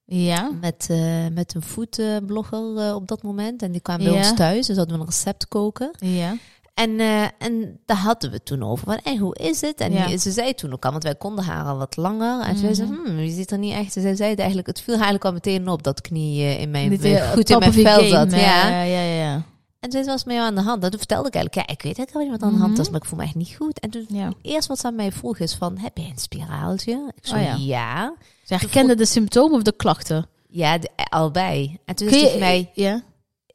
Ja. 0.05 0.50
met, 0.61 0.87
eh, 0.90 1.26
met 1.32 1.55
een 1.55 1.62
foodblogger 1.62 2.76
eh, 2.76 2.94
op 2.94 3.08
dat 3.08 3.23
moment. 3.23 3.62
En 3.62 3.73
die 3.73 3.81
kwam 3.81 3.96
bij 3.96 4.12
Ja. 4.12 4.19
ons 4.19 4.34
thuis. 4.34 4.67
Dus 4.67 4.76
hadden 4.76 4.94
we 4.94 5.00
een 5.00 5.08
recept 5.08 5.49
koken. 5.49 5.90
Ja. 5.99 6.37
En, 6.75 7.01
eh, 7.01 7.23
en 7.39 7.81
daar 7.87 7.97
hadden 7.97 8.31
we 8.31 8.43
toen 8.43 8.63
over. 8.63 8.85
Van, 8.85 8.99
hey, 9.03 9.17
hoe 9.17 9.37
is 9.37 9.61
het? 9.61 9.81
En 9.81 9.93
Ja. 9.93 10.17
ze 10.17 10.31
zei 10.31 10.55
toen 10.55 10.73
ook 10.73 10.85
al, 10.85 10.91
want 10.91 11.03
wij 11.03 11.15
konden 11.15 11.45
haar 11.45 11.65
al 11.65 11.77
wat 11.79 11.97
langer. 11.97 12.41
En 12.41 12.57
toen 12.57 12.75
zei 12.75 12.89
Mhm. 12.91 13.05
ze, 13.05 13.11
hmm, 13.11 13.19
je 13.21 13.31
ziet 13.31 13.51
er 13.51 13.59
niet 13.59 13.73
echt... 13.75 13.93
Ze 13.93 14.01
zei 14.17 14.35
eigenlijk, 14.35 14.67
het 14.67 14.81
viel 14.81 14.95
eigenlijk 14.95 15.25
al 15.25 15.33
meteen 15.33 15.69
op 15.69 15.83
dat 15.83 16.01
knie 16.01 16.59
in 16.59 16.71
mijn, 16.71 17.01
eh, 17.03 17.31
goed 17.33 17.51
in 17.51 17.58
mijn 17.58 17.73
vel 17.73 18.06
zat. 18.08 18.32
eh, 18.32 18.41
ja. 18.43 18.69
ja, 18.69 18.82
ja, 18.82 19.01
ja. 19.01 19.43
En 19.81 19.91
toen 19.91 20.05
was 20.05 20.25
met 20.25 20.35
jou 20.35 20.46
aan 20.46 20.55
de 20.55 20.61
hand. 20.63 20.82
Dat 20.82 20.96
vertelde 20.96 21.29
ik 21.29 21.35
eigenlijk. 21.35 21.69
Ja, 21.69 21.75
ik 21.75 21.82
weet 21.82 21.96
eigenlijk 21.99 22.13
wel 22.13 22.23
niet 22.23 22.31
wat 22.32 22.43
aan 22.43 22.55
de 22.55 22.58
hand 22.58 22.70
Mhm. 22.70 22.79
was, 22.79 22.91
maar 22.91 23.01
ik 23.01 23.06
voel 23.06 23.19
me 23.19 23.25
echt 23.25 23.35
niet 23.35 23.55
goed. 23.58 23.81
En 23.81 23.91
toen, 23.91 24.06
ja. 24.08 24.32
eerst 24.43 24.69
wat 24.69 24.79
ze 24.79 24.87
aan 24.87 24.94
mij 24.94 25.13
vroeg 25.13 25.39
is 25.39 25.55
van, 25.55 25.79
heb 25.79 25.96
je 25.99 26.05
een 26.05 26.19
spiraaltje? 26.19 27.13
Ik 27.17 27.27
zo, 27.27 27.35
Oh 27.37 27.43
ja. 27.43 27.55
ja. 27.58 28.15
Ze 28.44 28.55
herkende 28.55 28.94
de 28.94 29.06
symptomen 29.06 29.56
of 29.56 29.63
de 29.63 29.77
klachten. 29.77 30.27
Ja, 30.49 30.79
de- 30.79 30.91
allebei. 30.94 31.79
En 31.85 31.94
toen 31.94 32.08
zei 32.08 32.29
ze 32.29 32.39
mij, 32.39 32.70
Ja. 32.75 33.03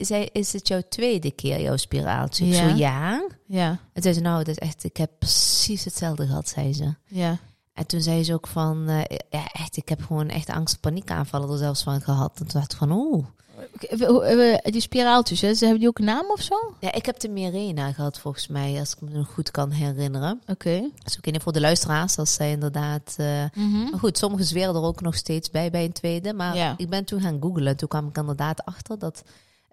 Zei, 0.05 0.29
is 0.31 0.53
het 0.53 0.67
jouw 0.67 0.81
tweede 0.89 1.31
keer, 1.31 1.61
jouw 1.61 1.77
spiraaltje? 1.77 2.45
Ik 2.45 2.53
Ja. 2.53 2.69
zo, 2.69 2.75
ja. 2.75 3.27
Ja. 3.47 3.77
En 3.93 4.01
zei 4.01 4.13
ze, 4.13 4.19
nou, 4.21 4.37
dat 4.37 4.47
is 4.47 4.67
echt, 4.67 4.83
ik 4.83 4.97
heb 4.97 5.11
precies 5.19 5.83
hetzelfde 5.85 6.25
gehad, 6.27 6.49
zei 6.49 6.73
ze. 6.73 6.93
Ja. 7.05 7.37
En 7.73 7.85
toen 7.87 8.01
zei 8.01 8.23
ze 8.23 8.33
ook 8.33 8.47
van, 8.47 8.87
eh, 8.89 9.17
ja, 9.29 9.47
echt, 9.51 9.77
ik 9.77 9.89
heb 9.89 10.01
gewoon 10.05 10.29
echt 10.29 10.49
angst- 10.49 10.79
paniekaanvallen 10.79 11.49
er 11.51 11.57
zelfs 11.57 11.83
van 11.83 12.01
gehad. 12.01 12.31
En 12.39 12.47
toen 12.47 12.59
dacht 12.59 12.71
ik 12.71 12.77
van, 12.77 13.25
we- 13.89 14.59
Die 14.71 14.81
spiraaltjes, 14.81 15.41
hè, 15.41 15.53
ze 15.53 15.63
hebben 15.63 15.79
die 15.79 15.89
ook 15.89 15.99
een 15.99 16.05
naam 16.05 16.25
of 16.31 16.41
zo? 16.41 16.55
Ja, 16.79 16.91
ik 16.93 17.05
heb 17.05 17.19
de 17.19 17.29
Mirena 17.29 17.91
gehad 17.91 18.19
volgens 18.19 18.47
mij, 18.47 18.79
als 18.79 18.93
ik 18.93 19.01
me 19.01 19.09
nog 19.17 19.27
goed 19.33 19.51
kan 19.51 19.71
herinneren. 19.71 20.41
Oké. 20.47 20.89
Dus 21.03 21.17
ook 21.17 21.25
in 21.25 21.41
voor 21.41 21.53
de 21.53 21.59
luisteraars, 21.59 22.17
als 22.17 22.33
zij 22.33 22.51
inderdaad... 22.51 23.13
eh, 23.17 23.43
Mhm. 23.53 23.89
maar 23.89 23.99
goed, 23.99 24.17
sommigen 24.17 24.45
zweren 24.45 24.75
er 24.75 24.81
ook 24.81 25.01
nog 25.01 25.15
steeds 25.15 25.49
bij 25.49 25.69
bij 25.69 25.85
een 25.85 25.91
tweede. 25.91 26.33
Maar 26.33 26.55
Ja. 26.55 26.73
ik 26.77 26.89
ben 26.89 27.05
toen 27.05 27.21
gaan 27.21 27.41
googlen. 27.41 27.77
Toen 27.77 27.87
kwam 27.87 28.07
ik 28.07 28.17
inderdaad 28.17 28.65
achter 28.65 28.99
dat 28.99 29.23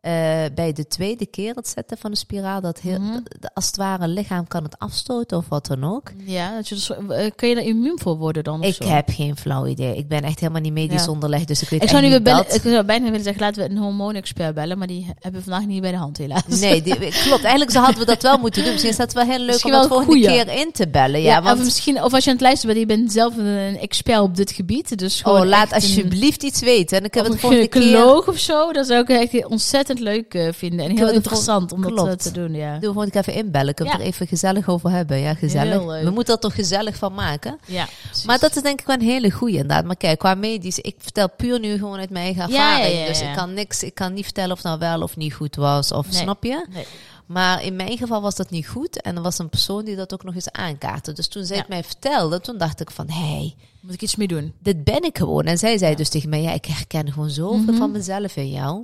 eh, 0.04 0.12
bij 0.54 0.72
de 0.72 0.86
tweede 0.86 1.26
keer 1.26 1.54
het 1.54 1.68
zetten 1.68 1.98
van 1.98 2.10
de 2.10 2.16
spiraal, 2.16 2.60
dat 2.60 2.80
heel, 2.80 3.00
Mhm. 3.00 3.16
d- 3.40 3.50
als 3.54 3.66
het 3.66 3.76
ware 3.76 4.08
lichaam 4.08 4.48
kan 4.48 4.62
het 4.62 4.78
afstoten 4.78 5.36
of 5.36 5.44
wat 5.48 5.66
dan 5.66 5.84
ook. 5.84 6.10
Ja, 6.24 6.54
dat 6.54 6.68
je 6.68 6.74
dus, 6.74 6.90
eh, 6.90 7.30
kun 7.36 7.48
je 7.48 7.54
er 7.54 7.62
immuun 7.62 7.98
voor 8.02 8.16
worden 8.16 8.44
dan? 8.44 8.62
Ik 8.62 8.74
zo? 8.74 8.84
heb 8.88 9.08
geen 9.12 9.36
flauw 9.36 9.66
idee. 9.66 9.96
Ik 9.96 10.08
ben 10.08 10.22
echt 10.22 10.40
helemaal 10.40 10.60
niet 10.60 10.72
medisch 10.72 11.04
Ja. 11.04 11.10
onderlegd, 11.10 11.48
dus 11.48 11.62
ik 11.62 11.68
weet 11.68 11.82
Ik 11.82 11.88
zou, 11.88 12.02
nu 12.02 12.08
niet 12.08 12.22
bellen, 12.22 12.44
dat. 12.46 12.54
ik 12.54 12.62
zou 12.62 12.84
bijna 12.84 13.04
willen 13.04 13.22
zeggen, 13.22 13.42
laten 13.42 13.62
we 13.62 13.70
een 13.70 13.76
hormoonexpert 13.78 14.54
bellen, 14.54 14.78
maar 14.78 14.86
die 14.86 15.06
hebben 15.18 15.40
we 15.44 15.50
vandaag 15.50 15.66
niet 15.68 15.80
bij 15.80 15.90
de 15.90 15.96
hand 15.96 16.16
helaas. 16.18 16.42
Nee, 16.60 16.82
die, 16.82 16.94
klopt. 17.24 17.42
Eigenlijk 17.44 17.72
hadden 17.72 17.98
we 17.98 18.04
dat 18.04 18.22
wel 18.22 18.38
moeten 18.38 18.62
doen. 18.62 18.70
Misschien 18.72 18.90
is 18.92 18.98
dat 18.98 19.12
wel 19.12 19.24
heel 19.24 19.38
leuk 19.38 19.46
Misschien 19.46 19.74
om 19.74 19.80
dat 19.80 19.88
wel 19.88 19.98
een 19.98 20.04
volgende 20.04 20.28
goeie. 20.28 20.44
keer 20.44 20.60
in 20.60 20.72
te 20.72 20.88
bellen. 20.88 21.20
Ja, 21.22 21.30
Ja, 21.32 21.42
want 21.42 21.58
of 21.58 21.64
misschien, 21.64 22.02
of 22.02 22.12
als 22.14 22.24
je 22.24 22.30
aan 22.30 22.36
het 22.36 22.44
luisteren 22.44 22.76
bent, 22.76 22.90
je 22.90 22.96
bent 22.96 23.12
zelf 23.12 23.36
een, 23.36 23.44
een 23.46 23.78
expert 23.78 24.20
op 24.20 24.36
dit 24.36 24.50
gebied, 24.50 24.98
dus 24.98 25.20
gewoon 25.22 25.40
oh, 25.40 25.46
laat 25.46 25.68
een- 25.68 25.74
alsjeblieft 25.74 26.42
iets 26.42 26.60
weten. 26.60 26.98
En 26.98 27.04
ik 27.04 27.14
heb 27.14 27.24
het 27.24 27.32
een 27.32 27.38
volgende 27.38 27.68
keer... 27.68 27.82
gynaecoloog 27.82 28.28
of 28.28 28.38
zo, 28.38 28.72
dat 28.72 28.86
zou 28.86 29.00
ik 29.00 29.08
echt 29.08 29.46
ontzettend 29.46 29.93
leuk 30.00 30.34
eh, 30.34 30.52
vinden 30.52 30.86
en 30.88 30.96
heel 30.96 31.10
interessant 31.10 31.72
om 31.72 31.82
dat 31.82 31.90
klopt. 31.92 32.08
eh, 32.10 32.16
te 32.16 32.30
doen, 32.30 32.54
ja. 32.54 32.78
Doe 32.78 32.92
gewoon 32.92 33.08
even 33.10 33.34
inbellen. 33.34 33.74
Kunnen 33.74 33.96
we 33.96 34.00
er 34.02 34.06
even 34.06 34.26
gezellig 34.26 34.68
over 34.68 34.90
hebben. 34.90 35.18
Ja, 35.18 35.34
gezellig. 35.34 36.02
We 36.02 36.10
moeten 36.10 36.34
er 36.34 36.40
toch 36.40 36.54
gezellig 36.54 36.96
van 36.96 37.14
maken. 37.14 37.58
Ja, 37.66 37.88
Maar 38.26 38.38
dat 38.38 38.56
is 38.56 38.62
denk 38.62 38.80
ik 38.80 38.86
wel 38.86 38.96
een 38.96 39.02
hele 39.02 39.30
goeie 39.30 39.54
inderdaad. 39.54 39.84
Maar 39.84 39.96
kijk, 39.96 40.18
qua 40.18 40.34
medisch, 40.34 40.78
ik 40.78 40.94
vertel 40.98 41.30
puur 41.30 41.60
nu 41.60 41.78
gewoon 41.78 41.98
uit 41.98 42.10
mijn 42.10 42.24
eigen 42.24 42.48
Ja, 42.52 42.76
ja, 42.78 42.84
ervaring. 42.84 43.06
Dus 43.06 43.20
ik 43.20 43.32
kan 43.36 43.54
niks, 43.54 43.82
ik 43.82 43.94
kan 43.94 44.12
niet 44.12 44.24
vertellen 44.24 44.52
of 44.52 44.62
nou 44.62 44.78
wel 44.78 45.02
of 45.02 45.16
niet 45.16 45.34
goed 45.34 45.56
was. 45.56 45.92
Of 45.92 46.10
Nee. 46.10 46.20
snap 46.22 46.44
je? 46.44 46.66
Nee. 46.72 46.86
Maar 47.26 47.62
in 47.64 47.76
mijn 47.76 47.98
geval 47.98 48.20
was 48.22 48.34
dat 48.34 48.50
niet 48.50 48.66
goed. 48.68 49.00
En 49.02 49.16
er 49.16 49.22
was 49.22 49.38
een 49.38 49.48
persoon 49.48 49.84
die 49.84 49.96
dat 49.96 50.12
ook 50.12 50.24
nog 50.24 50.34
eens 50.34 50.50
aankaartte. 50.52 51.12
Dus 51.12 51.28
toen 51.28 51.44
zij 51.44 51.56
Ja. 51.56 51.62
het 51.62 51.70
mij 51.70 51.84
vertelde, 51.84 52.40
toen 52.40 52.58
dacht 52.58 52.80
ik 52.80 52.90
van, 52.90 53.08
hé, 53.10 53.26
hey, 53.36 53.54
Moet 53.80 53.94
ik 53.94 54.02
iets 54.02 54.16
mee 54.16 54.26
doen? 54.26 54.52
dit 54.58 54.84
ben 54.84 55.02
ik 55.02 55.18
gewoon. 55.18 55.44
En 55.44 55.58
zij 55.58 55.78
zei 55.78 55.94
dus 55.94 56.08
tegen 56.08 56.28
mij, 56.28 56.42
ja, 56.42 56.52
ik 56.52 56.64
herken 56.64 57.12
gewoon 57.12 57.30
zoveel 57.30 57.58
Mhm. 57.62 57.74
van 57.76 57.90
mezelf 57.90 58.36
in 58.36 58.50
jou. 58.50 58.82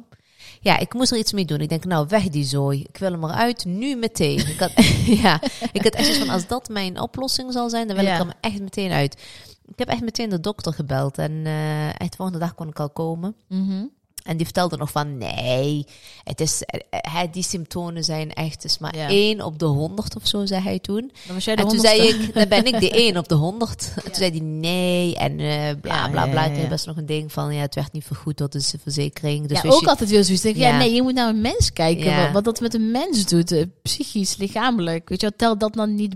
Ja, 0.60 0.78
ik 0.78 0.94
moest 0.94 1.12
er 1.12 1.18
iets 1.18 1.32
mee 1.32 1.44
doen. 1.44 1.60
Ik 1.60 1.68
denk, 1.68 1.84
nou, 1.84 2.06
weg 2.08 2.28
die 2.28 2.44
zooi. 2.44 2.80
Ik 2.88 2.96
wil 2.96 3.10
hem 3.12 3.24
eruit, 3.24 3.64
nu 3.64 3.96
meteen. 3.96 4.38
Ik 4.38 4.58
had, 4.60 4.72
ja, 5.22 5.40
ik 5.72 5.82
had 5.82 5.94
echt 5.94 6.04
zoiets 6.06 6.24
van, 6.24 6.28
als 6.34 6.46
dat 6.46 6.68
mijn 6.68 7.00
oplossing 7.00 7.52
zal 7.52 7.70
zijn, 7.70 7.86
dan 7.86 7.96
wil 7.96 8.04
Ja. 8.04 8.14
ik 8.20 8.26
er 8.26 8.34
echt 8.40 8.60
meteen 8.60 8.90
uit. 8.90 9.22
Ik 9.66 9.78
heb 9.78 9.88
echt 9.88 10.00
meteen 10.02 10.28
de 10.28 10.40
dokter 10.40 10.72
gebeld. 10.72 11.18
En 11.18 11.40
eh 11.46 11.86
echt 11.88 12.10
de 12.10 12.16
volgende 12.16 12.40
dag 12.40 12.54
kon 12.54 12.68
ik 12.68 12.80
al 12.80 12.90
komen. 12.90 13.34
Mhm. 13.48 13.84
En 14.22 14.36
die 14.36 14.44
vertelde 14.46 14.76
nog 14.76 14.90
van, 14.90 15.18
nee, 15.18 15.86
het 16.24 16.40
is, 16.40 16.62
eh, 16.62 16.80
eh, 17.22 17.32
die 17.32 17.42
symptomen 17.42 18.04
zijn 18.04 18.32
echt, 18.32 18.52
het 18.62 18.64
is 18.64 18.78
maar 18.78 18.96
Ja. 18.96 19.08
één 19.08 19.40
op 19.44 19.58
de 19.58 19.64
honderd 19.64 20.16
of 20.16 20.26
zo, 20.26 20.46
zei 20.46 20.62
hij 20.62 20.78
toen. 20.78 21.10
Dan 21.26 21.34
was 21.34 21.44
jij 21.44 21.56
de 21.56 21.62
En 21.62 21.68
toen 21.68 21.76
honderdste. 21.76 22.06
zei 22.12 22.22
ik, 22.24 22.34
dan 22.34 22.48
ben 22.48 22.64
ik 22.64 22.80
de 22.80 22.90
één 23.04 23.16
op 23.16 23.28
de 23.28 23.34
honderd. 23.34 23.92
En 23.96 24.02
toen 24.02 24.14
zei 24.14 24.30
hij 24.30 24.40
nee 24.40 25.16
en 25.16 25.40
eh, 25.40 25.80
bla 25.80 25.94
Ja, 25.94 26.08
bla 26.08 26.24
ja, 26.24 26.30
bla. 26.30 26.44
ja, 26.44 26.52
ja. 26.60 26.68
best 26.68 26.86
nog 26.86 26.96
een 26.96 27.06
ding 27.06 27.32
van, 27.32 27.54
ja, 27.54 27.60
het 27.60 27.74
werd 27.74 27.92
niet 27.92 28.04
vergoed 28.04 28.38
door 28.38 28.50
de 28.50 28.62
verzekering. 28.82 29.46
Dus 29.48 29.60
ja, 29.62 29.68
ook 29.70 29.80
je- 29.80 29.86
altijd 29.88 30.10
weer 30.10 30.24
zoiets. 30.24 30.42
Ja. 30.42 30.50
Ja. 30.68 30.78
nee, 30.78 30.94
je 30.94 31.02
moet 31.02 31.14
naar 31.14 31.28
een 31.28 31.40
mens 31.40 31.72
kijken. 31.72 32.04
Ja. 32.04 32.22
Wat, 32.24 32.32
wat 32.32 32.44
dat 32.44 32.60
met 32.60 32.74
een 32.74 32.90
mens 32.90 33.26
doet. 33.26 33.66
psychisch, 33.82 34.36
lichamelijk. 34.36 35.08
Weet 35.08 35.20
je, 35.20 35.36
tel 35.36 35.58
dat 35.58 35.72
dan 35.74 35.94
niet 35.94 36.14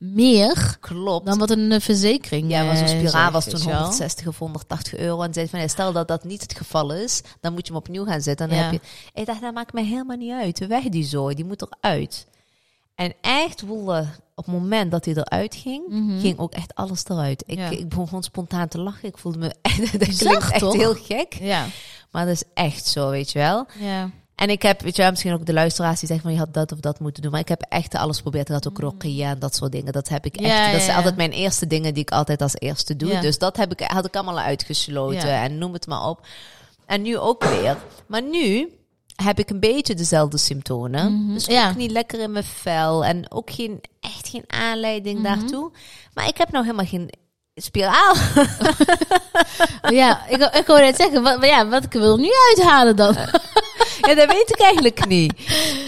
meer 0.00 0.76
klopt. 0.80 1.26
dan 1.26 1.38
wat 1.38 1.50
een 1.50 1.72
eh, 1.72 1.80
verzekering 1.80 2.50
ja, 2.50 2.62
maar 2.64 2.76
zo'n 2.76 2.86
eh, 2.86 2.98
spiraal 2.98 3.30
was 3.30 3.44
toen 3.44 3.60
je 3.60 3.66
wel. 3.66 3.74
160 3.78 4.26
of 4.26 4.38
180 4.38 4.96
euro. 4.96 5.22
En 5.22 5.32
zei 5.34 5.48
van, 5.48 5.60
ja, 5.60 5.68
stel 5.68 5.92
dat 5.92 6.08
dat 6.08 6.24
niet 6.24 6.42
het 6.42 6.56
geval 6.56 6.92
is, 6.92 7.20
dan 7.40 7.52
moet 7.52 7.66
je 7.66 7.72
hem 7.72 7.82
opnieuw 7.82 8.04
gaan 8.04 8.20
zetten. 8.20 8.48
Dan 8.48 8.58
Ja. 8.58 8.62
heb 8.62 8.72
je, 8.72 8.80
ik 9.20 9.26
dacht, 9.26 9.40
dat 9.40 9.54
maakt 9.54 9.72
mij 9.72 9.84
helemaal 9.84 10.16
niet 10.16 10.32
uit. 10.32 10.66
Weg 10.66 10.84
die 10.84 11.04
zooi, 11.04 11.34
die 11.34 11.44
moet 11.44 11.62
eruit. 11.80 12.26
En 12.94 13.14
echt 13.20 13.62
voelde, 13.66 14.06
op 14.34 14.44
het 14.44 14.54
moment 14.54 14.90
dat 14.90 15.04
hij 15.04 15.14
eruit 15.14 15.54
ging, 15.54 15.82
Mhm. 15.88 16.20
ging 16.20 16.38
ook 16.38 16.52
echt 16.52 16.74
alles 16.74 17.04
eruit. 17.08 17.42
Ik, 17.46 17.58
Ja. 17.58 17.68
ik 17.70 17.88
begon 17.88 18.06
gewoon 18.06 18.22
spontaan 18.22 18.68
te 18.68 18.78
lachen. 18.80 19.08
Ik 19.08 19.18
voelde 19.18 19.38
me 19.38 19.54
echt, 19.62 19.98
dat 19.98 20.16
klinkt 20.16 20.50
echt 20.50 20.72
heel 20.72 20.94
gek. 20.94 21.32
Ja, 21.40 21.66
Maar 22.10 22.24
dat 22.26 22.34
is 22.34 22.42
echt 22.54 22.86
zo, 22.86 23.10
weet 23.10 23.30
je 23.30 23.38
wel. 23.38 23.66
ja. 23.78 24.10
En 24.40 24.50
ik 24.50 24.62
heb, 24.62 24.80
weet 24.82 24.96
je 24.96 25.06
misschien 25.10 25.32
ook 25.32 25.46
de 25.46 25.52
luisteraars 25.52 25.98
die 25.98 26.08
zeggen 26.08 26.26
van 26.26 26.34
je 26.34 26.44
had 26.44 26.54
dat 26.54 26.72
of 26.72 26.78
dat 26.78 27.00
moeten 27.00 27.22
doen. 27.22 27.30
Maar 27.30 27.40
ik 27.40 27.48
heb 27.48 27.62
echt 27.68 27.94
alles 27.94 28.16
geprobeerd. 28.16 28.48
Had 28.48 28.68
ook 28.68 28.78
rokken 28.78 29.20
en 29.20 29.38
dat 29.38 29.54
soort 29.56 29.72
dingen. 29.72 29.92
Dat 29.92 30.08
heb 30.08 30.24
ik 30.24 30.36
echt. 30.36 30.44
Mm. 30.44 30.50
Ja, 30.50 30.66
ja, 30.66 30.70
dat 30.72 30.80
zijn 30.80 30.90
ja. 30.90 30.96
altijd 30.96 31.16
mijn 31.16 31.30
eerste 31.30 31.66
dingen 31.66 31.94
die 31.94 32.02
ik 32.02 32.10
altijd 32.10 32.42
als 32.42 32.54
eerste 32.58 32.96
doe. 32.96 33.08
Ja. 33.10 33.20
Dus 33.20 33.38
dat 33.38 33.56
heb 33.56 33.72
ik, 33.72 33.80
had 33.80 34.04
ik 34.06 34.14
allemaal 34.14 34.38
uitgesloten. 34.38 35.28
Ja. 35.28 35.42
En 35.42 35.58
noem 35.58 35.72
het 35.72 35.86
maar 35.86 36.06
op. 36.08 36.26
En 36.86 37.02
nu 37.02 37.18
ook 37.18 37.44
weer. 37.44 37.76
Maar 38.06 38.22
nu 38.22 38.68
heb 39.16 39.38
ik 39.38 39.50
een 39.50 39.60
beetje 39.60 39.94
dezelfde 39.94 40.38
symptomen. 40.38 41.12
Mhm. 41.24 41.32
Dus 41.32 41.44
Ja. 41.46 41.68
ook 41.68 41.76
niet 41.76 41.90
lekker 41.90 42.20
in 42.20 42.32
mijn 42.32 42.44
vel. 42.44 43.04
En 43.04 43.30
ook 43.32 43.50
geen, 43.50 43.80
echt 44.00 44.28
geen 44.28 44.44
aanleiding 44.46 45.18
Mhm. 45.18 45.22
daartoe. 45.36 45.70
Maar 46.14 46.28
ik 46.28 46.36
heb 46.36 46.50
nou 46.50 46.64
helemaal 46.64 46.86
geen 46.86 47.10
spiraal. 47.54 48.14
ja, 50.00 50.26
ik, 50.28 50.42
ik 50.54 50.66
wou 50.66 50.80
net 50.80 50.96
zeggen, 50.96 51.22
wat, 51.22 51.44
ja, 51.44 51.68
wat 51.68 51.84
ik 51.84 51.92
wil 51.92 52.16
nu 52.16 52.30
uithalen 52.48 52.96
dan? 52.96 53.16
Ja, 54.00 54.14
dat 54.14 54.28
weet 54.28 54.50
ik 54.50 54.60
eigenlijk 54.60 55.06
niet. 55.06 55.32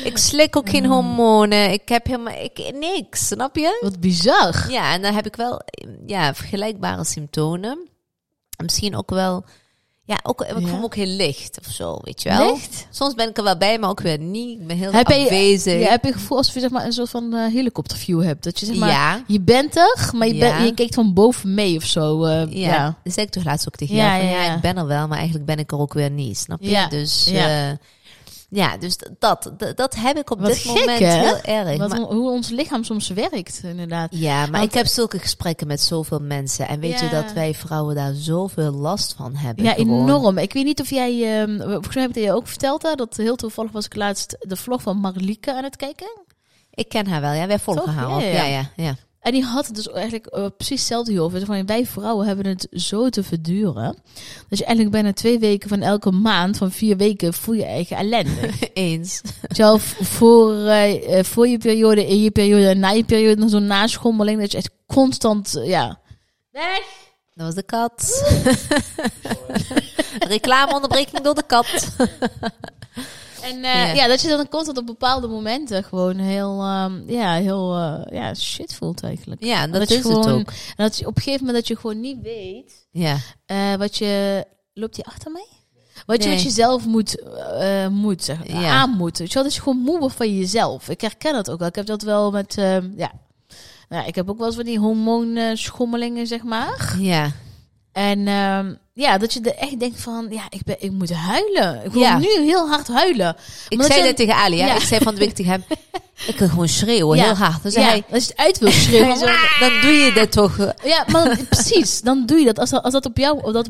Ik 0.05 0.19
slik 0.19 0.57
ook 0.57 0.71
geen 0.71 0.87
hormonen. 0.87 1.71
Ik 1.73 1.89
heb 1.89 2.07
helemaal 2.07 2.35
ik, 2.35 2.73
niks, 2.75 3.27
snap 3.27 3.57
je? 3.57 3.79
Wat 3.81 4.01
bizar. 4.01 4.71
Ja, 4.71 4.95
en 4.95 5.03
dan 5.03 5.15
heb 5.15 5.27
ik 5.27 5.37
wel 5.37 5.63
ja, 6.07 6.35
vergelijkbare 6.35 7.05
symptomen. 7.05 7.89
En 8.57 8.65
misschien 8.65 8.97
ook 8.97 9.11
wel... 9.11 9.45
Ja, 10.13 10.19
ook, 10.23 10.41
ik 10.43 10.59
Ja. 10.61 10.67
voel 10.67 10.79
me 10.79 10.85
ook 10.85 10.95
heel 10.95 11.07
licht 11.07 11.59
of 11.67 11.73
zo, 11.73 11.99
weet 12.03 12.23
je 12.23 12.29
wel. 12.29 12.53
Licht? 12.53 12.87
Soms 12.91 13.15
ben 13.15 13.29
ik 13.29 13.37
er 13.37 13.45
wel 13.45 13.57
bij, 13.57 13.79
maar 13.79 13.91
ook 13.91 14.01
weer 14.01 14.19
niet. 14.19 14.61
Ik 14.61 14.67
ben 14.67 14.77
heel 14.77 14.93
Heb 14.93 15.09
je, 15.09 15.15
afwezig. 15.15 15.81
ja, 15.81 15.91
heb 15.91 16.03
je 16.03 16.09
het 16.11 16.17
gevoel 16.21 16.37
alsof 16.39 16.55
je 16.55 16.61
zeg 16.61 16.71
maar, 16.71 16.85
een 16.85 16.93
soort 16.93 17.11
van 17.11 17.35
eh, 17.35 17.53
helikopterview 17.53 18.23
hebt? 18.23 18.45
Dat 18.45 18.61
je 18.61 18.67
zeg 18.67 18.77
maar, 18.77 18.89
ja, 18.91 19.23
je 19.27 19.41
bent 19.41 19.77
er, 19.77 20.11
maar 20.15 20.29
je, 20.29 20.35
je 20.35 20.73
kijkt 20.75 20.95
van 20.95 21.13
boven 21.15 21.55
mee 21.55 21.77
of 21.77 21.85
zo. 21.85 22.25
eh, 22.25 22.41
ja. 22.53 22.73
ja. 22.73 22.97
Dat 23.05 23.13
zei 23.13 23.27
ik 23.27 23.33
toch 23.33 23.45
laatst 23.45 23.69
ook 23.69 23.77
tegen 23.77 23.95
Ja, 23.95 24.17
jou. 24.17 24.29
Van, 24.29 24.39
ja, 24.45 24.55
ik 24.55 24.61
ben 24.61 24.77
er 24.77 24.87
wel, 24.87 25.07
maar 25.09 25.17
eigenlijk 25.17 25.47
ben 25.47 25.59
ik 25.59 25.73
er 25.73 25.79
ook 25.79 25.93
weer 25.95 26.11
niet, 26.11 26.39
snap 26.39 26.63
je? 26.63 26.87
Dus 26.91 27.25
ja. 27.31 27.79
Ja, 28.55 28.77
dus 28.77 28.97
dat, 29.19 29.53
dat 29.75 29.95
heb 29.95 30.17
ik 30.17 30.31
op 30.31 30.39
Wat 30.41 30.49
dit 30.49 30.57
gek, 30.57 30.67
moment 30.77 30.99
hè? 30.99 31.07
heel 31.07 31.41
erg. 31.41 31.79
Wat, 31.79 31.89
Maar- 31.89 31.99
hoe 32.01 32.31
ons 32.31 32.49
lichaam 32.49 32.85
soms 32.85 33.09
werkt, 33.09 33.61
inderdaad. 33.65 34.09
Ja, 34.11 34.41
maar 34.41 34.51
Want- 34.51 34.65
ik 34.65 34.75
heb 34.75 34.87
zulke 34.87 35.19
gesprekken 35.19 35.67
met 35.67 35.81
zoveel 35.81 36.19
mensen. 36.21 36.69
En 36.69 36.81
weet 36.81 37.01
je 37.01 37.09
dat 37.09 37.33
wij 37.33 37.55
vrouwen 37.55 37.95
daar 37.95 38.13
zoveel 38.15 38.73
last 38.73 39.15
van 39.17 39.35
hebben? 39.37 39.65
Ja, 39.65 39.73
gewoon. 39.73 40.03
enorm. 40.09 40.39
Ik 40.39 40.53
weet 40.53 40.65
niet 40.65 40.81
of 40.81 40.91
jij, 40.91 41.41
ehm 41.43 41.61
volgens 41.61 41.95
mij 41.95 42.03
heb 42.05 42.17
ik 42.17 42.23
je 42.23 42.33
ook 42.33 42.47
verteld, 42.49 42.83
hè, 42.83 42.95
dat 42.95 43.17
heel 43.17 43.37
toevallig 43.37 43.73
was 43.73 43.85
ik 43.85 43.97
laatst 43.97 44.37
de 44.41 44.57
vlog 44.57 44.83
van 44.83 44.97
Marlieke 44.97 45.55
aan 45.55 45.65
het 45.65 45.77
kijken. 45.77 46.21
Ik 46.71 46.89
ken 46.89 47.07
haar 47.07 47.21
wel, 47.21 47.33
ja. 47.33 47.47
Wij 47.47 47.59
volgen 47.59 47.85
Toch? 47.85 47.95
haar 47.95 48.25
ja, 48.25 48.45
Ja, 48.45 48.71
ja. 48.77 48.95
En 49.23 49.33
die 49.33 49.45
had 49.45 49.67
het 49.67 49.75
dus 49.75 49.89
eigenlijk 49.89 50.27
eh, 50.27 50.47
precies 50.57 50.79
hetzelfde 50.79 51.11
hierover. 51.11 51.39
Dus 51.39 51.47
Van, 51.49 51.67
wij 51.67 51.87
vrouwen 51.87 52.27
hebben 52.27 52.47
het 52.47 52.67
zo 52.71 53.09
te 53.09 53.23
verduren. 53.23 53.97
Dat 54.49 54.59
je 54.59 54.65
eigenlijk 54.65 54.91
bijna 54.91 55.13
twee 55.13 55.39
weken 55.39 55.69
van 55.69 55.81
elke 55.81 56.11
maand, 56.11 56.57
van 56.57 56.71
vier 56.73 56.97
weken, 56.97 57.35
voel 57.35 57.55
je 57.55 57.65
eigen 57.65 57.97
ellende. 57.97 58.51
Eens. 58.75 59.21
V- 59.79 60.07
voor, 60.07 60.67
eh, 60.67 61.19
eh, 61.19 61.25
voor 61.25 61.49
je 61.49 61.59
periode, 61.59 62.07
in 62.07 62.23
je 62.23 62.31
periode 62.31 62.69
en 62.69 62.79
na 62.79 62.91
je 62.91 63.05
periode 63.05 63.41
nog 63.41 63.51
zo'n 63.51 63.67
naschommeling. 63.67 64.41
Dat 64.41 64.51
je 64.53 64.59
echt 64.59 64.71
constant, 64.87 65.61
ja... 65.65 66.01
Weg! 66.51 66.83
Dat 67.35 67.47
was 67.47 67.55
de 67.55 67.63
kat. 67.63 68.25
Reclameonderbreking 70.29 71.21
door 71.21 71.35
de 71.35 71.43
kat. 71.47 71.97
En 73.43 73.57
eh, 73.65 73.75
Ja. 73.75 73.93
ja. 73.93 74.07
dat 74.07 74.21
je 74.21 74.29
dan 74.29 74.49
constant 74.49 74.79
op 74.79 74.87
bepaalde 74.87 75.27
momenten 75.29 75.85
gewoon 75.85 76.17
heel, 76.19 76.61
ehm, 76.63 77.11
ja, 77.11 77.33
heel 77.35 77.77
eh, 77.77 78.19
ja, 78.19 78.35
shit 78.35 78.75
voelt 78.75 79.03
eigenlijk. 79.03 79.45
Ja, 79.45 79.67
dat, 79.67 79.91
is 79.91 80.01
gewoon, 80.01 80.19
het 80.27 80.29
ook. 80.35 80.49
En 80.49 80.85
dat 80.85 80.99
je 80.99 81.07
op 81.07 81.17
een 81.17 81.23
gegeven 81.23 81.47
moment 81.47 81.65
dat 81.65 81.69
je 81.77 81.81
gewoon 81.83 82.01
niet 82.01 82.21
weet 82.23 82.87
Ja. 82.91 83.17
eh, 83.47 83.75
wat 83.75 83.97
je... 83.97 84.45
Loopt 84.75 84.95
die 84.95 85.05
achter 85.05 85.33
mij? 85.33 85.47
Wat 86.07 86.23
je 86.23 86.29
met 86.29 86.43
jezelf 86.43 86.87
moet, 86.87 87.23
moet 87.91 88.25
zeg, 88.25 88.39
Ja. 88.47 88.69
aan 88.71 88.91
moet. 88.91 89.19
Weet 89.19 89.29
je 89.29 89.35
wel, 89.35 89.43
dat 89.43 89.55
je 89.55 89.61
gewoon 89.61 89.79
moe 89.79 89.99
wordt 89.99 90.15
van 90.15 90.37
jezelf. 90.39 90.89
Ik 90.89 91.01
herken 91.01 91.33
dat 91.33 91.51
ook 91.51 91.59
wel. 91.59 91.69
Ik 91.69 91.75
heb 91.75 91.87
dat 91.87 92.03
wel 92.03 92.31
met, 92.31 92.59
ehm, 92.59 92.91
ja... 92.97 93.13
Nou, 93.89 94.07
ik 94.07 94.15
heb 94.15 94.31
ook 94.31 94.39
wel 94.39 94.47
eens 94.47 94.57
van 94.57 94.65
die 94.65 94.79
hormoonschommelingen, 94.79 96.27
zeg 96.27 96.43
maar. 96.43 96.97
Ja. 96.99 97.31
En 97.93 98.27
ehm, 98.29 98.75
ja, 98.93 99.19
dat 99.19 99.33
je 99.33 99.41
er 99.41 99.55
echt 99.57 99.81
denkt 99.81 100.01
van, 100.01 100.27
ja, 100.31 100.43
ik, 100.51 100.63
ben, 100.65 100.77
ik 100.79 100.91
moet 100.91 101.13
huilen. 101.13 101.85
Ik 101.85 101.93
wil 101.93 102.03
Ja. 102.03 102.19
nu 102.19 102.27
heel 102.41 102.69
hard 102.69 102.89
huilen. 102.89 103.37
Ik 103.69 103.83
zei 103.83 104.01
je- 104.01 104.07
dat 104.07 104.17
tegen 104.17 104.35
Ali. 104.35 104.57
Ja. 104.57 104.67
Ja. 104.67 104.75
Ik 104.75 104.81
zei 104.81 105.01
van 105.05 105.15
de 105.15 105.21
week 105.21 105.35
tegen 105.35 105.51
hem. 105.53 105.65
Ik 106.27 106.39
wil 106.39 106.49
gewoon 106.49 106.69
schreeuwen, 106.69 107.17
Ja. 107.17 107.25
heel 107.25 107.35
hard. 107.35 107.73
Ja, 107.75 107.81
hij. 107.83 108.03
als 108.11 108.25
je 108.25 108.31
het 108.31 108.37
uit 108.37 108.59
wil 108.59 108.71
schreeuwen. 108.83 109.17
zo, 109.17 109.27
dan 109.61 109.81
doe 109.81 109.91
je 109.91 110.13
dat 110.15 110.33
toch. 110.33 110.57
Ja, 110.85 111.05
maar 111.09 111.39
precies, 111.51 112.01
dan 112.01 112.27
doe 112.27 112.39
je 112.39 112.45
dat. 112.45 112.59
Als 112.59 112.71
dat, 112.71 112.83
als 112.83 112.93
dat 112.93 113.07
op 113.07 113.17
jou, 113.17 113.43
op 113.43 113.53
dat, 113.53 113.69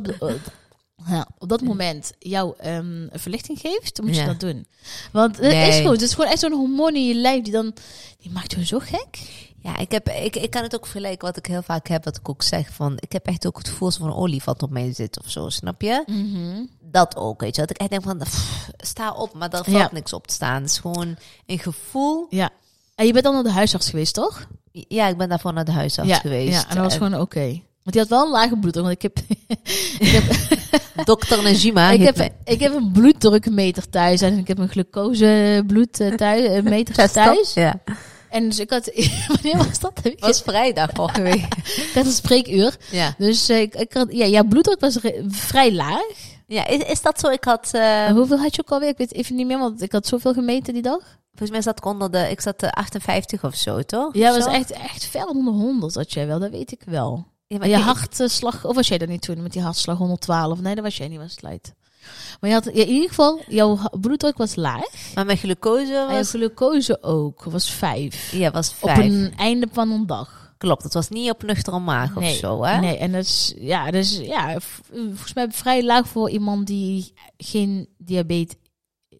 ja, 1.09 1.27
op 1.39 1.49
dat 1.49 1.61
moment 1.63 2.13
jou 2.19 2.55
ehm, 2.59 3.07
verlichting 3.13 3.59
geeft, 3.61 3.97
dan 3.97 4.07
moet 4.07 4.17
je 4.17 4.25
dat 4.25 4.41
doen. 4.41 4.67
Want 5.13 5.37
het 5.37 5.47
Nee. 5.53 5.69
is 5.69 5.81
goed, 5.81 5.91
het 5.91 6.03
is 6.03 6.15
gewoon 6.15 6.31
echt 6.31 6.41
zo'n 6.41 6.53
hormoon 6.53 6.95
in 6.95 7.07
je 7.07 7.15
lijf 7.15 7.43
die 7.43 7.53
dan, 7.53 7.75
die 8.21 8.31
maakt 8.31 8.53
je 8.53 8.67
zo 8.67 8.79
gek. 8.79 9.19
Ja, 9.63 9.79
ik, 9.79 9.91
heb, 9.93 10.09
ik, 10.09 10.37
ik 10.37 10.51
kan 10.51 10.63
het 10.63 10.75
ook 10.75 10.87
vergelijken 10.87 11.27
wat 11.27 11.37
ik 11.37 11.47
heel 11.47 11.63
vaak 11.63 11.89
heb, 11.89 12.05
wat 12.05 12.17
ik 12.17 12.29
ook 12.29 12.43
zeg. 12.43 12.69
Van, 12.73 12.93
ik 12.97 13.13
heb 13.13 13.27
echt 13.27 13.47
ook 13.47 13.59
het 13.59 13.69
gevoel 13.69 13.91
er 13.91 14.03
een 14.03 14.15
olifant 14.15 14.63
op 14.63 14.71
mij 14.71 14.95
zit 14.95 15.19
of 15.25 15.31
zo, 15.31 15.49
snap 15.49 15.83
je? 15.83 16.05
Dat 16.81 17.17
ook, 17.17 17.41
weet 17.41 17.55
je. 17.55 17.61
Dat 17.61 17.71
ik 17.71 17.77
echt 17.77 17.91
denk 17.91 18.03
van, 18.03 18.19
pff, 18.19 18.71
sta 18.77 19.13
op, 19.13 19.35
maar 19.35 19.51
daar 19.51 19.65
valt 19.65 19.77
Ja. 19.77 19.89
niks 19.93 20.13
op 20.13 20.27
te 20.27 20.35
staan. 20.35 20.63
Het 20.63 20.71
is 20.71 20.79
gewoon 20.79 21.17
een 21.47 21.59
gevoel. 21.59 22.27
Ja. 22.31 22.51
En 22.95 23.07
je 23.07 23.13
bent 23.13 23.25
dan 23.25 23.35
naar 23.35 23.43
de 23.43 23.51
huisarts 23.51 23.91
geweest, 23.91 24.15
toch? 24.15 24.47
Ja, 24.73 25.09
ik 25.09 25.17
ben 25.17 25.29
daarvoor 25.29 25.53
naar 25.53 25.65
de 25.65 25.73
huisarts 25.73 26.11
ja, 26.11 26.17
geweest. 26.19 26.53
Ja, 26.63 26.69
en 26.69 26.75
dat 26.75 26.85
was 26.85 26.95
En- 26.95 27.03
gewoon 27.03 27.21
oké. 27.21 27.47
Want 27.83 27.97
die 27.97 28.01
had 28.01 28.09
wel 28.09 28.25
een 28.25 28.31
lage 28.31 28.57
bloeddruk, 28.57 28.85
want 28.85 28.97
ik 28.97 29.03
heb, 29.03 29.19
ik 30.07 30.09
heb 30.09 30.25
Dokter 31.07 31.43
Najima 31.43 31.91
ik, 31.91 32.03
heb, 32.03 32.33
ik 32.45 32.61
heb 32.61 32.75
een 32.75 32.93
bloeddrukmeter 32.93 33.91
thuis 33.91 34.21
en 34.21 34.39
ik 34.39 34.49
heb 34.49 34.59
een 34.59 34.69
glucose 34.69 35.65
bloed 35.67 36.01
eh, 36.01 36.63
meter 36.63 37.11
thuis. 37.13 37.55
Ja. 37.55 37.81
En 38.33 38.49
dus 38.49 38.59
ik 38.59 38.71
had, 38.71 38.91
wanneer 39.33 39.57
was 39.57 39.79
dat? 39.79 39.93
Ik 40.03 40.19
was 40.21 40.41
vrijdag 40.43 40.91
vorige 40.95 41.23
week. 41.23 41.47
had 41.95 42.05
een 42.05 42.11
spreekuur. 42.13 42.77
Ja. 42.91 43.15
Dus 43.19 43.49
eh, 43.49 43.61
ik, 43.61 43.75
ik 43.75 43.93
had, 43.93 44.07
ja, 44.13 44.27
jouw 44.27 44.45
bloeddruk 44.45 44.81
was 44.81 44.97
vrij 45.29 45.73
laag. 45.73 46.03
ja, 46.47 46.67
is, 46.67 46.83
is 46.83 47.03
dat 47.03 47.21
zo? 47.21 47.29
Ik 47.29 47.45
had, 47.45 47.69
eh, 47.73 48.07
hoeveel 48.07 48.39
had 48.39 48.55
je 48.57 48.63
ook 48.63 48.71
alweer? 48.71 48.89
Ik 48.89 48.99
weet 48.99 49.15
even 49.15 49.35
niet 49.37 49.47
meer, 49.47 49.59
want 49.59 49.83
ik 49.83 49.93
had 49.93 50.07
zoveel 50.07 50.33
gemeten 50.33 50.73
die 50.73 50.83
dag. 50.83 51.19
volgens 51.29 51.51
mij 51.51 51.63
zat 51.63 51.79
ik 51.79 51.85
onder 51.85 52.11
de, 52.11 52.31
ik 52.31 52.41
zat 52.41 52.61
de 52.61 52.73
58 52.73 53.45
of 53.45 53.55
zo, 53.55 53.83
toch? 53.83 54.15
Ja, 54.15 54.33
was 54.33 54.47
echt, 54.47 54.71
echt 54.71 55.05
ver 55.05 55.27
onder 55.27 55.53
100 55.55 55.95
had 55.95 56.13
jij 56.13 56.27
wel, 56.27 56.39
dat 56.39 56.51
weet 56.51 56.73
ik 56.73 56.83
wel. 56.87 57.27
Ja, 57.47 57.59
Maar 57.59 57.69
je 57.69 57.77
ik- 57.77 57.83
hartslag, 57.83 58.65
of 58.65 58.75
was 58.75 58.89
jij 58.89 58.99
dat 58.99 59.09
niet 59.09 59.23
toen 59.23 59.43
met 59.43 59.53
die 59.53 59.63
hartslag 59.63 59.99
112? 59.99 60.61
Nee, 60.61 60.75
dat 60.75 60.85
was 60.85 60.97
jij 60.97 61.09
niet, 61.09 61.19
was 61.19 61.37
het. 61.41 61.73
Maar 62.41 62.51
je 62.51 62.57
had, 62.57 62.65
ja, 62.65 62.71
in 62.83 62.89
ieder 62.89 63.09
geval, 63.09 63.41
jouw 63.49 63.79
bloeddruk 64.01 64.37
was 64.37 64.55
laag. 64.55 64.85
Maar 65.15 65.27
mijn 65.27 65.39
glucose 65.39 65.95
En 65.95 66.09
je 66.11 66.17
was, 66.19 66.31
glucose 66.31 67.03
ook, 67.03 67.45
was 67.45 67.71
5. 67.71 68.33
ja, 68.33 68.51
was 68.51 68.75
Op 68.81 68.91
vijf. 68.91 68.99
een 69.05 69.33
einde 69.37 69.67
van 69.73 69.91
een 69.91 70.07
dag. 70.07 70.55
Klopt, 70.59 70.83
het 70.83 70.95
was 70.95 71.09
niet 71.09 71.31
op 71.31 71.43
nuchtere 71.43 71.79
maag 71.79 72.15
nee, 72.15 72.31
of 72.33 72.37
zo, 72.39 72.65
hè? 72.65 72.81
Nee, 72.81 72.97
en 72.97 73.13
dat 73.13 73.25
is, 73.25 73.55
ja, 73.57 73.87
is, 73.87 74.19
ja, 74.19 74.57
volgens 74.93 75.35
mij 75.35 75.47
vrij 75.51 75.85
laag 75.85 76.09
voor 76.09 76.31
iemand 76.31 76.67
die 76.67 77.13
geen 77.37 77.89
diabetes. 77.99 78.57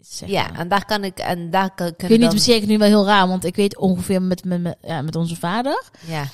Zeg 0.01 0.29
Ja, 0.29 0.49
maar. 0.49 0.59
en 0.59 0.69
daar 0.69 0.85
kan 0.85 1.05
ik, 1.05 1.19
en 1.19 1.51
daar 1.51 1.75
kan 1.75 1.87
Ik 1.87 2.03
ik 2.03 2.09
weet 2.09 2.33
niet, 2.33 2.43
zeker 2.43 2.69
nu 2.69 2.79
wel 2.79 2.89
heel 2.89 3.05
raar, 3.07 3.29
want 3.29 3.45
ik 3.45 3.57
weet 3.57 3.77
ongeveer 3.79 4.23
met, 4.23 4.45
met, 4.45 4.61
met, 4.63 4.77
ja, 4.83 5.03
met 5.03 5.17
onze 5.17 5.37
vader 5.37 5.83
Ja, 6.07 6.25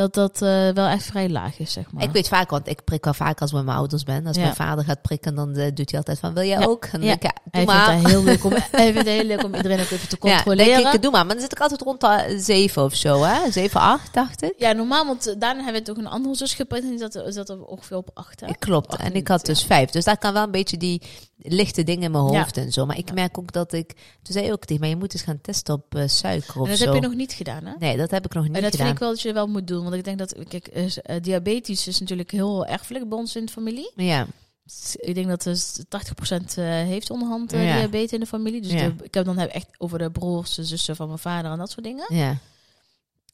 dat 0.00 0.14
dat 0.14 0.42
eh, 0.42 0.68
wel 0.68 0.86
echt 0.86 1.04
vrij 1.04 1.28
laag 1.28 1.58
is, 1.58 1.72
zeg 1.72 1.92
maar. 1.92 2.02
ik 2.02 2.10
weet 2.10 2.28
vaak, 2.28 2.50
want 2.50 2.68
ik 2.68 2.84
prik 2.84 3.06
al 3.06 3.14
vaak 3.14 3.40
als 3.40 3.50
ik 3.50 3.56
bij 3.56 3.64
mijn 3.64 3.76
ouders 3.76 4.02
ben. 4.02 4.26
Als 4.26 4.36
Ja. 4.36 4.42
mijn 4.42 4.54
vader 4.54 4.84
gaat 4.84 5.02
prikken, 5.02 5.34
dan 5.34 5.54
eh, 5.56 5.70
doet 5.74 5.90
hij 5.90 5.98
altijd 5.98 6.18
van, 6.18 6.34
wil 6.34 6.42
jij 6.42 6.58
Ja. 6.60 6.66
ook? 6.66 6.84
En 6.84 7.02
Ja. 7.02 7.12
ik, 7.12 7.22
ja, 7.22 7.32
doe 7.50 7.64
maar. 7.64 7.92
heel 8.08 8.22
leuk 8.30 8.44
om, 8.44 8.52
hij 8.70 8.92
vindt 8.92 8.98
het 8.98 9.06
heel 9.06 9.24
leuk 9.24 9.44
om 9.44 9.54
iedereen 9.54 9.80
ook 9.80 9.90
even 9.90 10.08
te 10.08 10.16
Ja, 10.20 10.34
controleren. 10.34 10.82
denk 10.82 10.94
ik, 10.94 11.02
doe 11.02 11.10
maar. 11.10 11.24
Maar 11.26 11.34
dan 11.34 11.42
zit 11.42 11.52
ik 11.52 11.60
altijd 11.60 11.80
rond 11.80 12.00
de 12.00 12.34
zeven 12.38 12.84
of 12.84 12.94
zo, 12.94 13.22
hè? 13.22 13.50
Zeven, 13.50 13.80
acht, 13.80 14.14
dacht 14.14 14.42
ik. 14.42 14.54
Ja, 14.56 14.72
normaal, 14.72 15.06
want 15.06 15.26
eh, 15.26 15.34
daarna 15.38 15.62
hebben 15.62 15.82
we 15.82 15.88
toch 15.88 15.96
een 16.04 16.06
andere 16.10 16.34
zus 16.36 16.54
geprikt 16.54 16.84
en 16.84 16.90
die 16.90 16.98
zat, 16.98 17.22
zat 17.34 17.48
er 17.48 17.64
ongeveer 17.64 17.96
op 17.96 18.10
acht. 18.14 18.40
hè? 18.40 18.46
Klopt. 18.58 18.88
Acht 18.92 19.00
En 19.00 19.14
ik 19.14 19.28
had 19.28 19.46
dus 19.46 19.62
vijf. 19.64 19.90
Dus 19.90 20.04
daar 20.04 20.18
kan 20.18 20.32
wel 20.32 20.42
een 20.42 20.50
beetje 20.50 20.76
die 20.76 21.02
lichte 21.42 21.82
dingen 21.82 22.02
in 22.02 22.10
mijn 22.10 22.24
Ja. 22.32 22.38
hoofd 22.38 22.56
en 22.56 22.72
zo. 22.72 22.86
Maar 22.86 22.98
ik 22.98 23.12
merk 23.14 23.38
ook 23.38 23.52
dat 23.52 23.72
ik... 23.72 23.88
Toen 24.22 24.32
zei 24.34 24.46
je 24.46 24.52
ook 24.52 24.64
tegen 24.64 24.80
mij, 24.80 24.88
je 24.90 24.96
moet 24.96 25.12
eens 25.12 25.22
gaan 25.22 25.40
testen 25.40 25.74
op 25.74 25.94
eh, 25.94 26.02
suiker 26.06 26.60
of 26.60 26.64
En 26.64 26.70
dat 26.70 26.78
zo. 26.78 26.84
heb 26.84 26.94
je 26.94 27.00
nog 27.08 27.14
niet 27.16 27.32
gedaan, 27.32 27.64
hè? 27.64 27.72
Nee, 27.78 27.96
dat 27.96 28.10
heb 28.10 28.24
ik 28.24 28.34
nog 28.34 28.44
niet 28.46 28.56
En 28.56 28.62
dat 28.62 28.70
gedaan. 28.70 28.86
vind 28.86 28.98
ik 28.98 29.02
wel 29.04 29.12
dat 29.12 29.20
je 29.22 29.32
wel 29.32 29.46
moet 29.46 29.66
doen. 29.66 29.82
Want 29.82 29.94
ik 29.94 30.04
denk 30.04 30.18
dat, 30.18 30.34
kijk, 30.48 30.66
eh, 30.66 31.16
diabetes 31.22 31.86
is 31.86 32.00
natuurlijk 32.00 32.30
heel 32.30 32.66
erfelijk 32.66 33.08
bij 33.08 33.18
ons 33.18 33.36
in 33.36 33.44
de 33.44 33.52
familie. 33.52 33.90
Ja, 33.96 34.26
Dus 34.64 34.96
Ik 34.96 35.14
denk 35.14 35.28
dat 35.28 35.42
dus 35.42 35.78
80% 35.88 36.56
eh, 36.58 36.64
heeft 36.64 37.10
onderhand 37.10 37.50
Ja. 37.52 37.58
diabetes 37.76 38.12
in 38.12 38.20
de 38.20 38.26
familie. 38.26 38.60
Dus 38.60 38.72
Ja. 38.72 38.88
de- 38.88 39.04
ik 39.04 39.14
heb 39.14 39.24
dan 39.24 39.38
heb 39.38 39.50
echt 39.50 39.66
over 39.78 39.98
de 39.98 40.10
broers, 40.10 40.54
de 40.54 40.64
zussen 40.64 40.96
van 40.96 41.06
mijn 41.06 41.18
vader 41.18 41.50
en 41.50 41.58
dat 41.58 41.70
soort 41.70 41.84
dingen. 41.84 42.14
ja. 42.14 42.36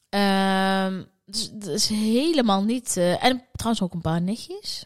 Ehm, 0.08 1.02
dus 1.24 1.50
dat 1.52 1.68
is 1.74 1.88
helemaal 1.88 2.62
niet... 2.62 2.96
en 2.96 3.42
trouwens 3.52 3.82
ook 3.84 3.94
een 3.94 4.00
paar 4.00 4.20
nichtjes. 4.22 4.84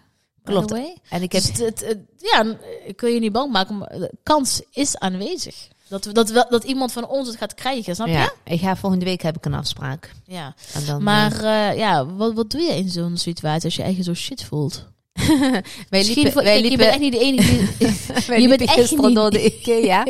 Klopt. 0.50 0.72
En 1.08 1.22
ik 1.22 1.32
heb... 1.32 1.42
Dus 1.42 1.50
het, 1.50 1.58
het- 1.58 1.80
het- 1.86 1.98
ja, 2.16 2.56
ik 2.84 3.00
wil 3.00 3.10
je 3.10 3.20
niet 3.20 3.32
bang 3.32 3.52
maken, 3.52 3.78
maar 3.78 3.88
de 3.88 4.10
kans 4.22 4.62
is 4.72 4.98
aanwezig. 4.98 5.68
Dat, 5.88 6.04
we, 6.04 6.12
dat, 6.12 6.30
wel, 6.30 6.46
dat 6.50 6.64
iemand 6.64 6.92
van 6.92 7.08
ons 7.08 7.28
het 7.28 7.36
gaat 7.36 7.54
krijgen, 7.54 7.94
snap 7.94 8.06
je? 8.06 8.12
ja, 8.12 8.32
ik 8.44 8.60
ga 8.60 8.76
volgende 8.76 9.04
week 9.04 9.22
heb 9.22 9.36
ik 9.36 9.44
een 9.44 9.54
afspraak. 9.54 10.12
Ja. 10.24 10.54
En 10.74 10.86
dan, 10.86 11.02
Maar 11.02 11.44
eh, 11.44 11.68
eh, 11.70 11.76
ja, 11.76 12.06
wat, 12.06 12.34
wat 12.34 12.50
doe 12.50 12.60
je 12.60 12.76
in 12.76 12.88
zo'n 12.88 13.16
situatie 13.16 13.64
als 13.64 13.76
je 13.76 13.82
eigen 13.82 14.04
zo 14.04 14.14
shit 14.14 14.44
voelt? 14.44 14.86
wij 15.30 15.62
Misschien 15.90 16.14
liepen, 16.14 16.32
voor, 16.32 16.42
wij 16.42 16.60
kijk, 16.60 16.70
je 16.70 16.76
bent 16.76 16.90
echt 16.90 16.98
niet 17.00 17.12
de 17.12 17.18
enige 17.18 17.56
die... 17.78 18.40
je 18.42 18.48
bent 18.48 18.60
echt 18.60 18.90
niet- 18.96 19.14
door 19.14 19.30
de 19.30 19.44
Ikea. 19.44 20.06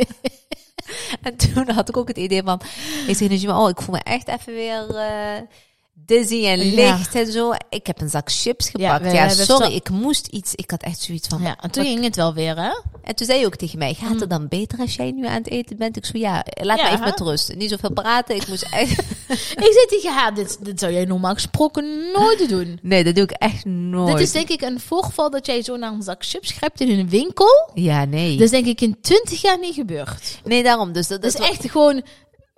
en 1.22 1.36
toen 1.36 1.70
had 1.70 1.88
ik 1.88 1.96
ook 1.96 2.08
het 2.08 2.18
idee 2.18 2.42
van... 2.42 2.60
Ik 3.06 3.16
zeg 3.16 3.28
dus, 3.28 3.46
oh, 3.46 3.68
ik 3.68 3.80
voel 3.80 3.94
me 3.94 4.00
echt 4.02 4.28
even 4.28 4.52
weer... 4.54 4.94
eh, 4.96 5.40
dizzy 6.06 6.46
en 6.46 6.70
Ja. 6.70 6.74
licht 6.74 7.14
en 7.14 7.32
zo. 7.32 7.52
Ik 7.68 7.86
heb 7.86 8.00
een 8.00 8.08
zak 8.08 8.30
chips 8.30 8.68
gepakt. 8.70 9.12
Ja, 9.12 9.28
sorry, 9.28 9.68
zo- 9.70 9.76
ik 9.76 9.90
moest 9.90 10.26
iets. 10.26 10.54
Ik 10.54 10.70
had 10.70 10.82
echt 10.82 11.00
zoiets 11.00 11.28
van. 11.28 11.42
ja, 11.42 11.56
en 11.60 11.70
toen 11.70 11.84
ging 11.84 12.04
het 12.04 12.16
wel 12.16 12.34
weer, 12.34 12.56
hè? 12.56 12.70
En 13.02 13.14
toen 13.14 13.26
zei 13.26 13.40
je 13.40 13.46
ook 13.46 13.56
tegen 13.56 13.78
mij: 13.78 13.94
Gaat 13.94 14.12
Mm. 14.12 14.20
het 14.20 14.30
dan 14.30 14.48
beter 14.48 14.78
als 14.78 14.94
jij 14.94 15.10
nu 15.10 15.26
aan 15.26 15.34
het 15.34 15.48
eten 15.50 15.76
bent? 15.76 15.96
Ik 15.96 16.04
zo 16.04 16.18
ja, 16.18 16.44
laat 16.62 16.78
Ja, 16.78 16.84
me 16.84 16.90
even 16.90 17.04
hè? 17.04 17.10
met 17.10 17.20
rust. 17.20 17.54
Niet 17.56 17.70
zoveel 17.70 17.92
praten. 17.92 18.34
Ik 18.36 18.48
moest 18.48 18.66
echt. 18.70 18.98
Ik 19.64 19.72
zei 19.72 19.86
tegen 19.88 20.12
haar, 20.14 20.34
dit, 20.34 20.58
dit 20.64 20.80
zou 20.80 20.92
jij 20.92 21.04
normaal 21.04 21.34
gesproken 21.34 22.10
nooit 22.12 22.48
doen. 22.48 22.78
Nee, 22.82 23.04
dat 23.04 23.14
doe 23.14 23.24
ik 23.24 23.30
echt 23.30 23.64
nooit. 23.64 24.12
Dit 24.16 24.26
is 24.26 24.32
denk 24.32 24.48
ik 24.48 24.62
een 24.62 24.80
voorval 24.80 25.30
dat 25.30 25.46
jij 25.46 25.62
zo 25.62 25.76
naar 25.76 25.92
een 25.92 26.02
zak 26.02 26.24
chips 26.24 26.50
grijpt 26.52 26.80
in 26.80 26.98
een 26.98 27.08
winkel. 27.08 27.70
Ja, 27.74 28.04
nee. 28.04 28.32
Dat 28.32 28.40
is 28.44 28.50
denk 28.50 28.66
ik 28.66 28.80
in 28.80 28.96
twintig 29.00 29.42
jaar 29.42 29.58
niet 29.58 29.74
gebeurd. 29.74 30.40
nee, 30.44 30.62
daarom. 30.62 30.92
Dus 30.92 31.06
dat, 31.08 31.22
Dat 31.22 31.34
is 31.34 31.48
echt 31.48 31.70
gewoon, 31.70 32.02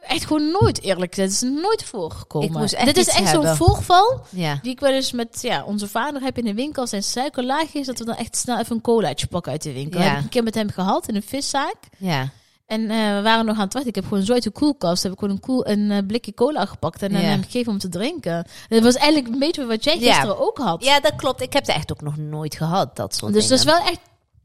echt 0.03 0.27
gewoon 0.27 0.51
nooit 0.61 0.83
eerlijk 0.83 1.15
gezegd. 1.15 1.41
Het 1.41 1.43
is 1.51 1.63
nooit 1.63 1.85
voorgekomen. 1.85 2.49
Ik 2.49 2.55
moest 2.55 2.73
echt 2.73 2.87
Dit 2.87 2.97
is 2.97 3.09
echt 3.09 3.29
zo'n 3.29 3.47
voorval 3.57 4.21
Ja. 4.31 4.59
die 4.63 4.73
ik 4.73 4.81
wel 4.81 4.93
eens 4.93 5.13
met 5.13 5.39
ja, 5.43 5.65
onze 5.65 5.89
vader 5.89 6.23
heb 6.23 6.39
in 6.39 6.45
de 6.45 6.55
winkel. 6.55 6.87
Zijn 6.87 7.03
suiker 7.03 7.45
laag 7.45 7.75
is, 7.75 7.87
dat 7.87 7.99
we 7.99 8.05
dan 8.05 8.17
echt 8.17 8.37
snel 8.37 8.59
even 8.59 8.77
een 8.77 8.83
colaatje 8.83 9.27
pakken 9.27 9.53
uit 9.53 9.63
de 9.63 9.73
winkel. 9.73 10.01
Ja. 10.01 10.07
Heb 10.09 10.17
ik 10.19 10.23
een 10.23 10.29
keer 10.29 10.43
met 10.43 10.55
hem 10.55 10.71
gehad 10.71 11.09
in 11.09 11.15
een 11.17 11.23
viszaak. 11.23 11.77
Ja. 11.99 12.29
En 12.67 12.91
eh, 12.91 13.15
we 13.17 13.21
waren 13.23 13.45
nog 13.45 13.57
aan 13.57 13.63
het 13.65 13.73
wachten. 13.73 13.91
Ik 13.91 13.95
heb 13.95 14.05
gewoon 14.09 14.23
zo 14.23 14.33
uit 14.33 14.43
de 14.43 14.51
koelkast 14.51 15.03
heb 15.03 15.13
ik 15.13 15.19
gewoon 15.19 15.35
een, 15.35 15.41
koel, 15.41 15.67
een 15.69 15.91
eh, 15.91 15.99
blikje 16.07 16.35
cola 16.35 16.67
gepakt 16.67 17.03
en 17.03 17.13
Ja. 17.13 17.19
hem 17.19 17.43
gegeven 17.43 17.73
om 17.73 17.79
te 17.79 17.89
drinken. 17.89 18.47
Dat 18.69 18.83
was 18.83 18.95
eigenlijk 18.95 19.33
een 19.33 19.39
beetje 19.39 19.67
wat 19.67 19.85
jij 19.85 19.99
Ja. 19.99 20.13
gisteren 20.13 20.39
ook 20.41 20.59
had. 20.59 20.85
ja, 20.85 21.01
dat 21.01 21.17
klopt. 21.17 21.41
Ik 21.43 21.53
heb 21.53 21.67
het 21.67 21.75
echt 21.77 21.93
ook 21.93 22.01
nog 22.03 22.17
nooit 22.17 22.55
gehad. 22.57 22.97
Dat 22.97 23.15
soort 23.15 23.33
dus 23.33 23.49
dat 23.49 23.59
is 23.59 23.65
wel 23.65 23.79
echt 23.81 23.99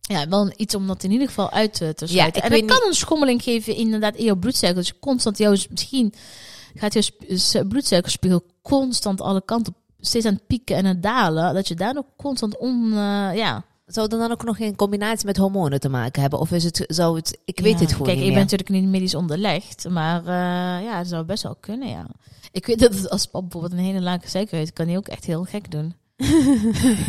ja, 0.07 0.27
wel 0.27 0.51
iets 0.55 0.75
om 0.75 0.87
dat 0.87 1.03
in 1.03 1.11
ieder 1.11 1.27
geval 1.27 1.51
uit 1.51 1.73
te, 1.73 1.93
sluiten. 1.95 2.43
ik 2.43 2.49
en 2.49 2.67
dat 2.67 2.77
kan 2.77 2.87
een 2.87 2.93
schommeling 2.95 3.43
geven 3.43 3.75
inderdaad 3.75 4.15
in 4.15 4.25
jouw 4.25 4.35
bloedsuiker. 4.35 4.81
Dus 4.81 4.91
je 4.91 4.99
constant 4.99 5.37
jouw, 5.37 5.55
misschien 5.69 6.13
gaat 6.75 6.93
jouw 6.93 7.65
bloedsuikerspiegel 7.67 8.43
constant 8.61 9.21
alle 9.21 9.41
kanten 9.45 9.75
steeds 9.99 10.25
aan 10.25 10.33
het 10.33 10.47
pieken 10.47 10.75
en 10.75 10.85
aan 10.85 10.93
het 10.93 11.03
dalen. 11.03 11.53
Dat 11.53 11.67
je 11.67 11.75
daar 11.75 11.97
ook 11.97 12.07
constant 12.15 12.57
on, 12.57 12.91
eh, 12.91 13.35
ja. 13.35 13.63
Zou 13.85 14.07
het 14.09 14.19
dan 14.19 14.31
ook 14.31 14.43
nog 14.43 14.57
in 14.57 14.75
combinatie 14.75 15.25
met 15.25 15.37
hormonen 15.37 15.79
te 15.79 15.89
maken 15.89 16.21
hebben? 16.21 16.39
Of 16.39 16.51
is 16.51 16.63
het, 16.63 16.83
zou 16.87 17.15
het, 17.15 17.37
ik 17.45 17.59
weet 17.59 17.73
Ja, 17.73 17.79
het 17.79 17.91
gewoon 17.91 18.07
Kijk, 18.07 18.17
niet 18.17 18.27
ik 18.27 18.33
meer. 18.33 18.45
ben 18.45 18.57
natuurlijk 18.57 18.69
niet 18.69 18.89
medisch 18.91 19.15
onderlegd, 19.15 19.89
maar 19.89 20.19
eh, 20.19 20.85
ja, 20.85 20.97
dat 20.97 21.07
zou 21.07 21.23
best 21.25 21.43
wel 21.43 21.55
kunnen, 21.59 21.89
ja. 21.89 22.07
Ik 22.51 22.65
weet 22.65 22.79
dat 22.79 22.93
het 22.93 23.09
als 23.09 23.25
pap 23.25 23.41
bijvoorbeeld 23.41 23.73
een 23.73 23.85
hele 23.85 24.01
lage 24.01 24.29
suiker 24.29 24.57
heeft, 24.57 24.73
kan 24.73 24.87
hij 24.87 24.97
ook 24.97 25.07
echt 25.07 25.25
heel 25.25 25.43
gek 25.43 25.71
doen. 25.71 25.93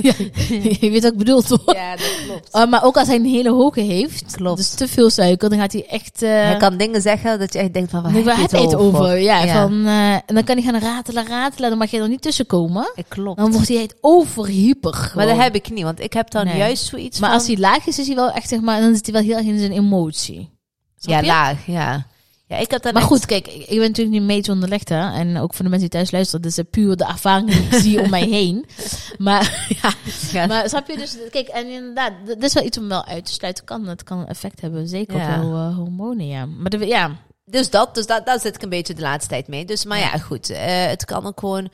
Ja, 0.02 0.12
je 0.80 0.90
weet 0.90 1.02
wat 1.02 1.12
ik 1.12 1.18
bedoel, 1.18 1.42
toch? 1.42 1.74
Ja, 1.74 1.96
dat 1.96 2.20
klopt. 2.26 2.56
Uh, 2.56 2.66
maar 2.66 2.84
ook 2.84 2.96
als 2.96 3.06
hij 3.08 3.16
een 3.16 3.24
hele 3.24 3.50
hoge 3.50 3.80
heeft, 3.80 4.36
Klopt. 4.36 4.56
dus 4.56 4.70
te 4.70 4.88
veel 4.88 5.10
suiker, 5.10 5.50
dan 5.50 5.58
gaat 5.58 5.72
hij 5.72 5.86
echt... 5.86 6.22
eh, 6.22 6.28
Hij 6.30 6.56
kan 6.56 6.76
dingen 6.76 7.02
zeggen 7.02 7.38
dat 7.38 7.52
je 7.52 7.58
echt 7.58 7.72
denkt 7.72 7.90
van, 7.90 8.02
waar 8.02 8.12
heb 8.40 8.50
je 8.50 8.56
het 8.56 8.74
over? 8.74 9.00
over? 9.00 9.18
Ja, 9.18 9.42
Ja. 9.44 9.62
Van, 9.62 9.86
eh, 9.86 10.12
en 10.14 10.34
dan 10.34 10.44
kan 10.44 10.56
hij 10.56 10.64
gaan 10.72 10.80
ratelen, 10.80 11.26
ratelen, 11.26 11.68
dan 11.68 11.78
mag 11.78 11.90
je 11.90 12.00
er 12.00 12.08
niet 12.08 12.22
tussenkomen. 12.22 12.92
Klopt. 13.08 13.38
Dan 13.38 13.52
wordt 13.52 13.68
hij 13.68 13.90
overhyper 14.00 15.12
Maar 15.14 15.26
dat 15.26 15.36
heb 15.36 15.54
ik 15.54 15.70
niet, 15.70 15.84
want 15.84 16.00
ik 16.00 16.12
heb 16.12 16.30
dan 16.30 16.44
Nee. 16.44 16.56
juist 16.56 16.84
zoiets 16.86 17.18
Maar 17.20 17.28
van... 17.30 17.38
als 17.38 17.46
hij 17.48 17.56
laag 17.56 17.86
is, 17.86 17.98
is 17.98 18.06
hij 18.06 18.16
wel 18.16 18.30
echt, 18.30 18.48
zeg 18.48 18.60
maar, 18.60 18.80
dan 18.80 18.94
zit 18.94 19.04
hij 19.06 19.14
wel 19.14 19.22
heel 19.24 19.36
erg 19.36 19.46
in 19.46 19.58
zijn 19.58 19.72
emotie. 19.72 20.50
Snap 20.98 21.14
ja, 21.14 21.20
je? 21.20 21.26
laag, 21.26 21.66
ja. 21.66 22.06
Ja, 22.48 22.56
ik 22.56 22.70
heb 22.70 22.82
dan 22.82 22.92
Maar 22.92 23.02
goed, 23.02 23.26
kijk, 23.26 23.46
ik 23.46 23.66
ben 23.68 23.78
natuurlijk 23.78 24.16
niet 24.16 24.22
medisch 24.26 24.48
onderlegd, 24.48 24.88
hè. 24.88 25.12
En 25.12 25.36
ook 25.38 25.54
voor 25.54 25.64
de 25.64 25.70
mensen 25.70 25.88
die 25.90 25.98
thuis 25.98 26.10
luisteren, 26.10 26.42
dit 26.42 26.58
is 26.58 26.64
puur 26.70 26.96
de 26.96 27.04
ervaring 27.04 27.50
die 27.50 27.60
ik 27.62 27.74
zie 27.74 28.00
om 28.02 28.10
mij 28.10 28.26
heen. 28.26 28.64
Maar, 29.18 29.66
ja, 29.82 29.92
Ja. 30.32 30.46
maar 30.46 30.68
snap 30.68 30.88
je 30.88 30.96
dus, 30.96 31.16
kijk, 31.30 31.48
en 31.48 31.66
inderdaad, 31.70 32.12
dit 32.26 32.42
is 32.42 32.52
wel 32.54 32.64
iets 32.64 32.78
om 32.78 32.88
wel 32.88 33.04
uit 33.04 33.24
te 33.24 33.32
sluiten. 33.32 33.64
Kan, 33.64 33.86
het 33.86 34.02
kan 34.02 34.18
een 34.18 34.26
effect 34.26 34.60
hebben, 34.60 34.88
zeker 34.88 35.16
Ja. 35.16 35.36
op 35.36 35.42
jouw 35.42 35.54
eh, 35.54 35.76
hormonen, 35.76 36.26
ja. 36.26 36.46
Maar 36.46 36.70
de, 36.70 36.86
ja, 36.86 37.16
Dus 37.44 37.70
dat, 37.70 37.94
dus 37.94 38.06
dat, 38.06 38.26
daar 38.26 38.40
zit 38.40 38.54
ik 38.54 38.62
een 38.62 38.68
beetje 38.68 38.94
de 38.94 39.00
laatste 39.02 39.28
tijd 39.30 39.48
mee. 39.48 39.64
Dus, 39.64 39.84
maar 39.84 39.98
ja, 39.98 40.18
goed. 40.18 40.50
eh, 40.50 40.86
het 40.86 41.04
kan 41.04 41.26
ook 41.26 41.40
gewoon 41.40 41.68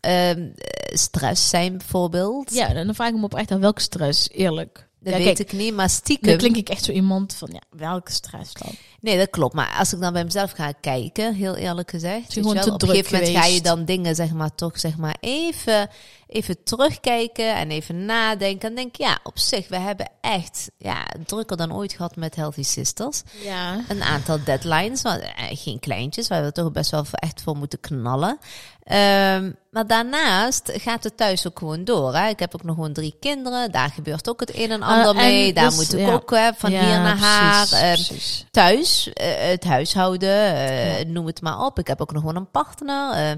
ehm, 0.00 0.38
eh, 0.38 0.96
stress 0.96 1.48
zijn, 1.48 1.78
bijvoorbeeld. 1.78 2.54
ja, 2.54 2.72
dan 2.84 2.94
vraag 2.94 3.08
ik 3.08 3.16
me 3.16 3.22
op 3.24 3.34
echt 3.34 3.50
aan 3.50 3.60
welke 3.60 3.80
stress, 3.80 4.28
eerlijk. 4.32 4.88
Dat 5.00 5.12
ja, 5.12 5.18
weet 5.18 5.36
kijk, 5.36 5.52
ik 5.52 5.58
niet, 5.58 5.74
maar 5.74 5.90
stiekem... 5.90 6.28
Dan 6.28 6.36
klink 6.38 6.56
ik 6.56 6.68
echt 6.68 6.84
zo 6.84 6.92
iemand 6.92 7.34
van, 7.34 7.48
ja, 7.52 7.60
welke 7.78 8.12
stress 8.12 8.52
dan? 8.52 8.70
Nee, 9.04 9.18
dat 9.18 9.30
klopt. 9.30 9.54
Maar 9.54 9.74
als 9.78 9.92
ik 9.92 10.00
dan 10.00 10.12
bij 10.12 10.24
mezelf 10.24 10.50
ga 10.50 10.72
kijken, 10.80 11.34
heel 11.34 11.54
eerlijk 11.54 11.90
gezegd. 11.90 12.34
wel, 12.34 12.44
op 12.50 12.82
een 12.82 12.88
gegeven 12.88 13.18
moment 13.18 13.36
ga 13.36 13.44
je 13.46 13.60
dan 13.60 13.84
dingen, 13.84 14.14
zeg 14.14 14.30
maar, 14.32 14.54
toch 14.54 14.80
zeg 14.80 14.96
maar 14.96 15.16
even, 15.20 15.88
even 16.26 16.62
terugkijken 16.64 17.54
en 17.56 17.70
even 17.70 18.04
nadenken. 18.04 18.68
En 18.68 18.74
denk, 18.74 18.96
ja, 18.96 19.18
op 19.22 19.38
zich, 19.38 19.68
we 19.68 19.76
hebben 19.78 20.10
echt 20.20 20.70
ja, 20.78 21.06
drukker 21.26 21.56
dan 21.56 21.74
ooit 21.74 21.92
gehad 21.92 22.16
met 22.16 22.34
Healthy 22.34 22.62
Sisters. 22.62 23.22
Ja. 23.42 23.80
Een 23.88 24.02
aantal 24.02 24.38
deadlines, 24.44 25.02
maar 25.02 25.18
eh, 25.20 25.32
geen 25.50 25.78
kleintjes, 25.80 26.28
waar 26.28 26.42
we 26.44 26.52
toch 26.52 26.72
best 26.72 26.90
wel 26.90 27.04
echt 27.12 27.42
voor 27.42 27.56
moeten 27.56 27.80
knallen. 27.80 28.38
Ehm, 28.84 29.50
maar 29.70 29.86
daarnaast 29.86 30.70
gaat 30.74 31.04
het 31.04 31.16
thuis 31.16 31.46
ook 31.46 31.58
gewoon 31.58 31.84
door. 31.84 32.14
Hè? 32.16 32.28
Ik 32.28 32.38
heb 32.38 32.54
ook 32.54 32.62
nog 32.62 32.74
gewoon 32.74 32.92
drie 32.92 33.14
kinderen. 33.20 33.72
Daar 33.72 33.90
gebeurt 33.90 34.28
ook 34.28 34.40
het 34.40 34.54
een 34.56 34.70
en 34.70 34.82
ander 34.82 35.04
Ah, 35.06 35.08
en 35.08 35.16
mee. 35.16 35.52
Daar 35.52 35.68
dus, 35.68 35.76
moet 35.76 35.92
ik 35.92 35.98
ja. 36.06 36.12
ook 36.12 36.30
hè, 36.30 36.50
van 36.56 36.70
Ja, 36.70 36.80
hier 36.80 37.00
naar 37.00 37.16
haar. 37.18 37.66
precies, 37.66 37.82
Ehm, 37.82 37.92
precies. 37.94 38.44
thuis, 38.50 38.93
eh, 39.14 39.26
het 39.50 39.64
huishouden, 39.64 40.54
eh, 40.56 41.04
noem 41.06 41.26
het 41.26 41.42
maar 41.42 41.60
op. 41.64 41.78
Ik 41.78 41.86
heb 41.86 42.00
ook 42.00 42.12
nog 42.12 42.20
gewoon 42.20 42.36
een 42.36 42.50
partner. 42.50 43.10
eh, 43.12 43.30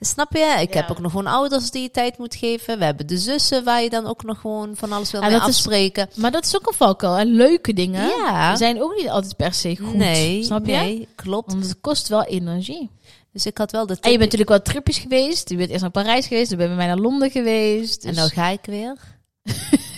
Snap 0.00 0.32
je? 0.32 0.56
Ik 0.60 0.74
Ja. 0.74 0.80
heb 0.80 0.90
ook 0.90 0.98
nog 1.00 1.10
gewoon 1.10 1.26
ouders 1.26 1.70
die 1.70 1.82
je 1.82 1.90
tijd 1.90 2.18
moet 2.18 2.34
geven. 2.34 2.78
We 2.78 2.84
hebben 2.84 3.06
de 3.06 3.18
zussen 3.18 3.64
waar 3.64 3.82
je 3.82 3.90
dan 3.90 4.06
ook 4.06 4.22
nog 4.22 4.40
gewoon 4.40 4.76
van 4.76 4.92
alles 4.92 5.10
wil 5.10 5.20
Ja, 5.20 5.26
mee 5.26 5.36
is- 5.36 5.42
afspreken. 5.42 6.08
Maar 6.14 6.30
dat 6.30 6.44
is 6.44 6.56
ook 6.56 6.66
een 6.66 6.74
valkuil. 6.74 7.12
hè. 7.14 7.22
Leuke 7.24 7.72
dingen 7.72 8.06
Ja. 8.08 8.56
zijn 8.56 8.82
ook 8.82 8.94
niet 8.96 9.08
altijd 9.08 9.36
per 9.36 9.54
se 9.54 9.76
goed. 9.76 9.94
nee, 9.94 10.42
snap 10.44 10.66
je? 10.66 10.72
nee, 10.72 11.08
klopt. 11.14 11.52
Want 11.52 11.64
het 11.64 11.80
kost 11.80 12.08
wel 12.08 12.22
energie. 12.22 12.90
Dus 13.32 13.46
ik 13.46 13.58
had 13.58 13.70
wel 13.70 13.86
de 13.86 13.92
En 14.00 14.10
je 14.10 14.18
bent 14.18 14.32
natuurlijk 14.32 14.50
wel 14.50 14.62
tripjes 14.62 14.98
geweest. 14.98 15.48
Je 15.48 15.56
bent 15.56 15.70
eerst 15.70 15.82
naar 15.82 15.90
Parijs 15.90 16.26
geweest. 16.26 16.48
Dan 16.48 16.58
ben 16.58 16.68
je 16.68 16.74
bij 16.76 16.84
mij 16.86 16.94
naar 16.94 17.04
Londen 17.04 17.30
geweest. 17.30 18.02
Dus... 18.02 18.10
En 18.10 18.16
nou 18.16 18.28
ga 18.30 18.48
ik 18.48 18.60
weer. 18.64 18.96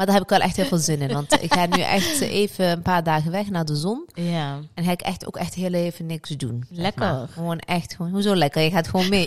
maar 0.00 0.08
daar 0.08 0.18
heb 0.18 0.24
ik 0.30 0.38
wel 0.38 0.48
echt 0.48 0.56
heel 0.56 0.64
veel 0.66 0.78
zin 0.78 1.00
in. 1.00 1.12
Want 1.12 1.42
ik 1.42 1.54
ga 1.54 1.66
nu 1.66 1.80
echt 1.82 2.20
even 2.20 2.68
een 2.70 2.82
paar 2.82 3.02
dagen 3.02 3.30
weg 3.30 3.50
naar 3.50 3.64
de 3.64 3.76
zon. 3.76 4.06
Ja, 4.14 4.58
En 4.74 4.84
ga 4.84 4.90
ik 4.90 5.00
echt 5.00 5.26
ook 5.26 5.36
echt 5.36 5.54
heel 5.54 5.72
even 5.72 6.06
niks 6.06 6.28
doen. 6.30 6.64
zeg 6.70 6.78
Lekker. 6.82 7.00
maar. 7.04 7.28
Gewoon 7.32 7.58
echt 7.58 7.94
gewoon. 7.94 8.12
Hoezo 8.12 8.34
lekker? 8.36 8.62
Je 8.62 8.70
gaat 8.70 8.88
gewoon 8.88 9.08
mee. 9.08 9.26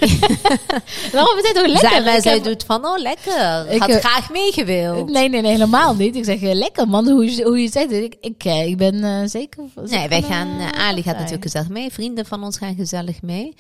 waarom 1.14 1.38
is 1.38 1.44
dit 1.44 1.58
ook 1.60 1.68
lekker? 1.68 2.04
Zij, 2.04 2.22
zij 2.22 2.34
heb- 2.34 2.44
doet 2.44 2.64
van, 2.64 2.86
oh 2.86 2.98
lekker. 3.00 3.70
Ik 3.70 3.80
had 3.80 3.90
heb- 3.90 4.04
graag 4.04 4.32
meegewild. 4.32 5.10
Nee, 5.10 5.30
nee, 5.30 5.42
nee, 5.42 5.52
helemaal 5.52 5.96
niet. 5.96 6.16
Ik 6.16 6.26
zeg 6.26 6.42
eh, 6.42 6.54
lekker 6.54 6.88
man, 6.88 7.08
hoe 7.10 7.36
je, 7.36 7.44
hoe 7.44 7.60
je 7.62 7.70
zegt. 7.70 7.92
Ik, 7.92 8.16
ik, 8.22 8.44
eh, 8.44 8.66
ik 8.68 8.78
ben 8.78 9.04
eh, 9.04 9.20
zeker... 9.26 9.64
Nee, 9.86 10.08
wij 10.08 10.22
gaan, 10.22 10.48
uh, 10.48 10.64
eh, 10.64 10.88
Ali 10.88 11.02
gaat 11.04 11.16
natuurlijk 11.18 11.44
gezellig 11.44 11.70
mee. 11.70 11.92
Vrienden 11.92 12.26
van 12.26 12.44
ons 12.44 12.58
gaan 12.58 12.76
gezellig 12.76 13.22
mee. 13.22 13.54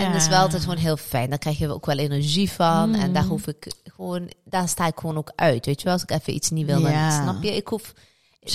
En 0.00 0.12
dat 0.12 0.20
is 0.20 0.28
wel 0.28 0.38
altijd 0.38 0.62
gewoon 0.62 0.76
heel 0.78 0.96
fijn. 0.96 1.28
Daar 1.28 1.38
krijg 1.38 1.58
je 1.58 1.72
ook 1.72 1.86
wel 1.86 1.98
energie 1.98 2.50
van. 2.50 2.94
En 2.94 3.06
Mm. 3.06 3.12
daar 3.12 3.24
hoef 3.24 3.46
ik 3.46 3.72
gewoon, 3.96 4.30
daar 4.44 4.68
sta 4.68 4.86
ik 4.86 4.98
gewoon 4.98 5.16
ook 5.16 5.32
uit. 5.34 5.66
Weet 5.66 5.78
je 5.78 5.84
wel, 5.84 5.92
als 5.92 6.02
ik 6.02 6.10
even 6.10 6.34
iets 6.34 6.50
niet 6.50 6.66
wil, 6.66 6.80
dan 6.82 7.12
snap 7.12 7.42
je. 7.42 7.56
Ik 7.56 7.68
hoef. 7.68 7.92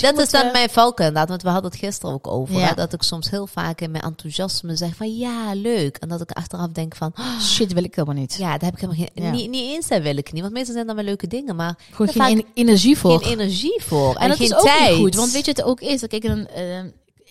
Dat 0.00 0.18
is 0.18 0.30
dan 0.30 0.46
we- 0.46 0.52
mijn 0.52 0.70
valken 0.70 1.04
inderdaad, 1.06 1.28
want 1.28 1.42
we 1.42 1.48
hadden 1.48 1.70
het 1.70 1.80
gisteren 1.80 2.14
ook 2.14 2.26
over. 2.26 2.54
Ja. 2.58 2.66
Hè, 2.66 2.74
dat 2.74 2.92
ik 2.92 3.02
soms 3.02 3.30
heel 3.30 3.46
vaak 3.46 3.80
in 3.80 3.90
mijn 3.90 4.02
enthousiasme 4.04 4.76
zeg 4.76 4.94
van 4.94 5.16
ja, 5.16 5.54
leuk. 5.54 5.96
En 5.96 6.08
dat 6.08 6.20
ik 6.20 6.30
achteraf 6.30 6.68
denk 6.68 6.96
van 6.96 7.12
oh, 7.18 7.40
Shit, 7.40 7.72
wil 7.72 7.84
ik 7.84 7.94
helemaal 7.94 8.20
niet. 8.20 8.34
ja, 8.38 8.50
daar 8.58 8.70
heb 8.70 8.74
ik 8.74 8.80
helemaal 8.80 9.06
geen. 9.14 9.30
Niet, 9.32 9.50
niet 9.50 9.74
eens 9.74 9.88
dat 9.88 10.02
wil 10.02 10.16
ik 10.16 10.32
niet, 10.32 10.40
want 10.42 10.52
meestal 10.54 10.74
zijn 10.74 10.86
dat 10.86 10.94
wel 10.96 11.04
leuke 11.04 11.26
dingen, 11.26 11.56
maar 11.56 11.78
Gewoon 11.92 12.08
geen 12.12 12.46
energie 12.54 12.98
voor. 12.98 13.22
geen 13.22 13.32
energie 13.32 13.82
voor 13.82 14.14
en, 14.14 14.20
En 14.20 14.28
dat 14.28 14.36
geen 14.38 14.46
is 14.46 14.54
ook 14.54 14.60
tijd. 14.64 14.90
niet 14.90 14.98
goed. 14.98 15.14
Want 15.14 15.32
weet 15.32 15.44
je 15.44 15.50
het 15.50 15.62
ook 15.62 15.80
is? 15.80 16.00
Dat 16.00 16.12
ik 16.12 16.24
een, 16.24 16.48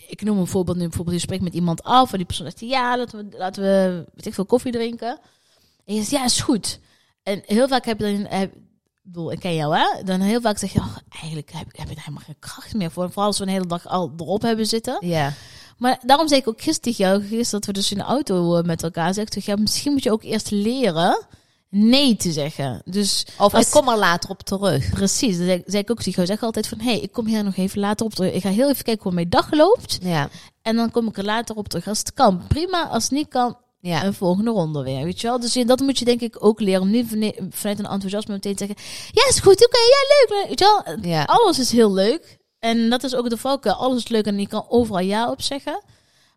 ik 0.10 0.22
noem 0.22 0.38
een 0.38 0.48
voorbeeld 0.48 0.78
nu. 0.78 0.84
Bijvoorbeeld, 0.84 1.15
je 1.15 1.22
spreekt 1.22 1.43
met 1.43 1.54
iemand 1.54 1.84
af. 1.84 2.12
En 2.12 2.17
die 2.17 2.26
persoon 2.26 2.45
zegt, 2.45 2.60
ja, 2.60 2.98
laten 2.98 3.17
we, 3.30 3.38
laten 3.38 3.63
we 3.63 4.06
weet 4.15 4.26
ik 4.26 4.34
veel, 4.34 4.45
koffie 4.45 4.72
drinken. 4.72 5.19
En 5.86 5.93
je 5.95 6.00
zegt, 6.00 6.12
ja, 6.12 6.24
is 6.26 6.41
goed. 6.41 6.80
En 7.24 7.41
heel 7.45 7.67
vaak 7.67 7.86
heb 7.86 8.00
je 8.00 8.06
dan... 8.06 8.26
Heb, 8.39 8.54
ik 8.54 9.15
bedoel, 9.15 9.32
ik 9.32 9.39
ken 9.39 9.56
jou, 9.56 9.78
hè? 9.78 10.04
Dan 10.04 10.19
heel 10.19 10.41
vaak 10.41 10.58
zeg 10.58 10.74
je, 10.74 10.80
oh, 10.80 10.95
eigenlijk 11.10 11.52
heb, 11.52 11.67
ik- 11.67 11.76
heb 11.76 11.89
ik 11.89 11.95
er 11.98 12.04
helemaal 12.04 12.26
geen 12.26 12.39
kracht 12.39 12.74
meer 12.74 12.91
voor. 12.91 13.08
Vooral 13.08 13.26
als 13.26 13.38
we 13.38 13.43
een 13.43 13.50
hele 13.52 13.65
dag 13.67 13.88
al 13.88 14.13
erop 14.17 14.41
hebben 14.41 14.65
zitten. 14.65 14.98
Ja, 15.08 15.34
Maar 15.78 16.00
daarom 16.06 16.28
zei 16.28 16.39
ik 16.39 16.48
ook 16.48 16.62
gisteren 16.62 16.98
jou, 16.98 17.22
gisteren 17.22 17.50
dat 17.52 17.65
we 17.65 17.74
dus 17.74 17.91
in 17.91 17.98
de 17.98 18.04
auto 18.04 18.58
eh, 18.58 18.63
met 18.63 18.84
elkaar 18.84 19.13
zeggen, 19.13 19.41
ja, 19.45 19.56
misschien 19.56 19.91
moet 19.91 20.04
je 20.04 20.12
ook 20.12 20.24
eerst 20.24 20.52
leren 20.52 21.26
nee 21.69 22.15
te 22.15 22.32
zeggen. 22.32 22.82
Dus 22.86 23.25
of 23.38 23.53
als- 23.53 23.65
ik 23.65 23.71
kom 23.71 23.89
er 23.89 23.97
later 23.97 24.29
op 24.29 24.41
terug. 24.43 24.89
Precies, 24.89 25.38
dat 25.38 25.45
zei, 25.45 25.63
zei 25.65 25.82
ik 25.84 25.91
ook 25.91 26.01
tegen. 26.01 26.25
Zeg 26.27 26.43
altijd 26.43 26.67
van, 26.67 26.79
hé, 26.79 26.91
hey, 26.91 26.99
ik 26.99 27.12
kom 27.12 27.25
hier 27.25 27.43
nog 27.43 27.55
even 27.55 27.79
later 27.79 28.05
op 28.05 28.13
terug. 28.13 28.34
Ik 28.34 28.41
ga 28.41 28.49
heel 28.49 28.69
even 28.69 28.84
kijken 28.84 29.03
hoe 29.03 29.13
mijn 29.13 29.29
dag 29.29 29.51
loopt. 29.51 29.97
Ja, 30.01 30.29
En 30.62 30.75
dan 30.75 30.91
kom 30.91 31.08
ik 31.08 31.17
er 31.17 31.23
later 31.25 31.55
op 31.55 31.67
terug. 31.67 31.88
Als 31.88 31.99
het 31.99 32.13
kan, 32.13 32.41
prima. 32.47 32.88
Als 32.88 33.03
het 33.03 33.12
niet 33.12 33.27
kan, 33.27 33.58
ja. 33.79 34.03
een 34.03 34.13
volgende 34.13 34.51
ronde 34.51 34.84
weer. 34.84 35.03
Weet 35.03 35.21
je 35.21 35.27
wel? 35.27 35.39
Dus 35.39 35.53
dat 35.53 35.79
moet 35.79 35.99
je 35.99 36.05
denk 36.05 36.21
ik 36.21 36.43
ook 36.45 36.60
leren. 36.60 36.82
Om 36.82 36.89
niet 36.89 37.08
vanuit 37.49 37.79
een 37.79 37.86
enthousiasme 37.86 38.34
meteen 38.34 38.55
te 38.55 38.65
zeggen, 38.65 38.84
ja, 39.12 39.27
is 39.29 39.39
goed, 39.39 39.65
oké, 39.65 39.77
ja, 39.77 40.05
leuk. 40.08 40.29
leuk. 40.39 40.47
Weet 40.47 40.60
je 40.60 40.84
wel? 40.95 41.12
ja. 41.12 41.23
Alles 41.23 41.60
is 41.60 41.71
heel 41.71 41.93
leuk. 41.93 42.38
En 42.60 42.89
dat 42.89 43.03
is 43.03 43.15
ook 43.15 43.29
de 43.29 43.38
valkuil. 43.38 43.75
Alles 43.75 43.97
is 43.97 44.08
leuk 44.08 44.25
en 44.25 44.39
je 44.39 44.47
kan 44.47 44.65
overal 44.69 44.99
ja 45.01 45.32
op 45.32 45.41
zeggen. 45.41 45.82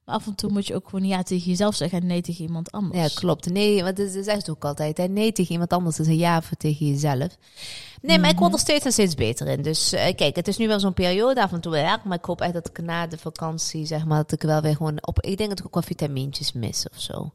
Maar 0.05 0.15
af 0.15 0.27
en 0.27 0.35
toe 0.35 0.51
moet 0.51 0.67
je 0.67 0.75
ook 0.75 0.89
gewoon 0.89 1.07
ja 1.07 1.23
tegen 1.23 1.51
jezelf 1.51 1.75
zeggen 1.75 2.01
en 2.01 2.07
nee 2.07 2.21
tegen 2.21 2.45
iemand 2.45 2.73
anders. 2.73 3.01
Ja, 3.01 3.21
klopt. 3.21 3.51
Nee, 3.51 3.83
want 3.83 3.97
dat 3.97 4.25
zegt 4.25 4.51
ook 4.51 4.65
altijd. 4.65 4.97
Hè? 4.97 5.05
Nee 5.05 5.33
tegen 5.33 5.53
iemand 5.53 5.73
anders 5.73 5.99
is 5.99 6.07
een 6.07 6.17
ja 6.17 6.43
voor 6.43 6.57
tegen 6.57 6.87
jezelf. 6.87 7.37
Nee, 8.01 8.19
maar 8.19 8.31
ik 8.31 8.39
word 8.39 8.53
er 8.53 8.59
steeds 8.59 8.85
en 8.85 8.93
steeds 8.93 9.15
beter 9.15 9.47
in. 9.47 9.63
Dus 9.63 9.93
eh, 9.93 10.15
kijk, 10.15 10.37
het 10.37 10.49
is 10.49 10.57
nu 10.57 10.69
wel 10.69 10.81
zo'n 10.81 10.95
periode 10.95 11.43
af 11.43 11.53
en 11.53 11.61
toe 11.61 11.77
erg. 11.77 12.05
Maar 12.05 12.19
ik 12.19 12.25
hoop 12.25 12.41
echt 12.41 12.53
dat 12.53 12.69
ik 12.69 12.83
na 12.83 13.07
de 13.07 13.19
vakantie, 13.19 13.87
zeg 13.87 14.05
maar, 14.05 14.17
dat 14.17 14.33
ik 14.33 14.43
wel 14.43 14.61
weer 14.61 14.77
gewoon 14.77 15.07
op... 15.07 15.21
Ik 15.21 15.37
denk 15.37 15.49
dat 15.49 15.59
ik 15.59 15.67
ook 15.67 15.75
wel 15.75 15.83
vitamintjes 15.83 16.53
mis 16.53 16.87
of 16.95 17.01
zo. 17.01 17.33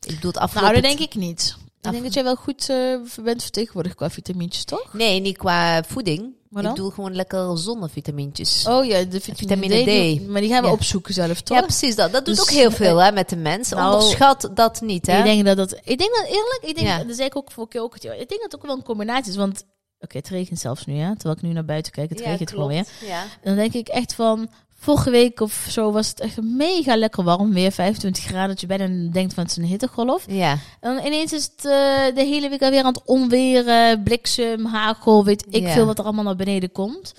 Ik 0.00 0.14
bedoel, 0.14 0.30
het 0.30 0.40
afgelopen... 0.40 0.72
Nou, 0.72 0.82
dat 0.82 0.98
denk 0.98 1.10
ik 1.10 1.20
niet. 1.20 1.56
Ik 1.84 1.90
denk 1.90 2.02
dat 2.04 2.14
jij 2.14 2.24
wel 2.24 2.36
goed 2.36 2.68
eh, 2.68 2.96
bent 3.24 3.42
vertegenwoordigd 3.42 3.94
qua 3.94 4.10
vitamintjes, 4.10 4.64
toch? 4.64 4.92
Nee, 4.92 5.20
niet 5.20 5.36
qua 5.36 5.82
voeding. 5.84 6.32
Maar 6.48 6.64
ik 6.64 6.68
bedoel 6.70 6.90
gewoon 6.90 7.14
lekker 7.14 7.58
zonnevitamintjes. 7.58 8.66
Oh 8.66 8.84
ja, 8.84 9.02
de 9.04 9.20
vitamine, 9.20 9.36
Vitamine 9.36 9.80
D. 9.80 9.84
D. 9.84 10.18
die- 10.18 10.28
maar 10.28 10.40
die 10.40 10.50
gaan 10.50 10.60
we 10.62 10.66
Ja. 10.66 10.72
opzoeken 10.72 11.14
zelf, 11.14 11.40
toch? 11.40 11.56
ja, 11.56 11.62
precies 11.62 11.94
dat. 11.94 12.12
Dat 12.12 12.24
doet 12.24 12.34
Dus, 12.36 12.44
ook 12.44 12.50
heel 12.50 12.70
veel 12.70 12.96
hè, 13.02 13.12
met 13.12 13.28
de 13.28 13.36
mens. 13.36 13.68
nou, 13.68 13.92
Onderschat 13.94 14.50
dat 14.54 14.80
niet, 14.80 15.06
hè? 15.06 15.18
Ik 15.18 15.24
denk 15.24 15.44
dat 15.44 15.56
dat... 15.56 15.72
Ik 15.72 15.98
denk 15.98 16.14
dat 16.14 16.24
eerlijk, 16.26 16.58
ik 16.62 16.74
denk, 16.74 16.86
Ja. 16.86 17.04
dat 17.04 17.16
zei 17.16 17.28
ik 17.28 17.36
ook 17.36 17.68
keer 17.68 17.80
ook. 17.82 17.94
Ik 17.94 18.02
denk 18.02 18.28
dat 18.28 18.42
het 18.42 18.54
ook 18.56 18.66
wel 18.66 18.76
een 18.76 18.82
combinatie 18.82 19.30
is, 19.30 19.36
want... 19.38 19.64
Oké, 20.00 20.16
het 20.16 20.28
regent 20.28 20.60
zelfs 20.60 20.84
nu, 20.86 20.94
ja. 20.94 21.12
Terwijl 21.14 21.34
ik 21.36 21.42
nu 21.42 21.52
naar 21.52 21.64
buiten 21.64 21.92
kijk, 21.92 22.10
het 22.10 22.18
Ja, 22.18 22.30
regent 22.30 22.50
gewoon 22.50 22.68
weer. 22.68 22.86
Ja. 23.06 23.22
En 23.22 23.28
dan 23.42 23.54
denk 23.56 23.72
ik 23.72 23.88
echt 23.88 24.14
van... 24.14 24.48
Vorige 24.84 25.10
week 25.10 25.40
of 25.40 25.66
zo 25.70 25.92
was 25.92 26.08
het 26.08 26.20
echt 26.20 26.42
mega 26.42 26.96
lekker 26.96 27.24
warm. 27.24 27.52
Weer 27.52 27.72
25 27.72 28.24
graden. 28.24 28.48
Dat 28.48 28.60
je 28.60 28.66
bijna 28.66 29.10
denkt 29.12 29.34
van 29.34 29.42
het 29.42 29.52
is 29.52 29.56
een 29.58 29.64
hittegolf. 29.64 30.24
Ja. 30.28 30.50
En 30.80 30.94
dan 30.94 31.04
ineens 31.06 31.32
is 31.32 31.42
het 31.44 31.64
eh, 31.64 32.14
de 32.14 32.24
hele 32.24 32.48
week 32.48 32.62
alweer 32.62 32.80
aan 32.82 32.94
het 32.94 33.02
onweren. 33.04 34.02
Bliksem, 34.02 34.64
hagel, 34.64 35.24
weet 35.24 35.44
ik 35.50 35.62
Ja. 35.62 35.72
veel 35.72 35.86
wat 35.86 35.98
er 35.98 36.04
allemaal 36.04 36.24
naar 36.24 36.36
beneden 36.36 36.72
komt. 36.72 37.14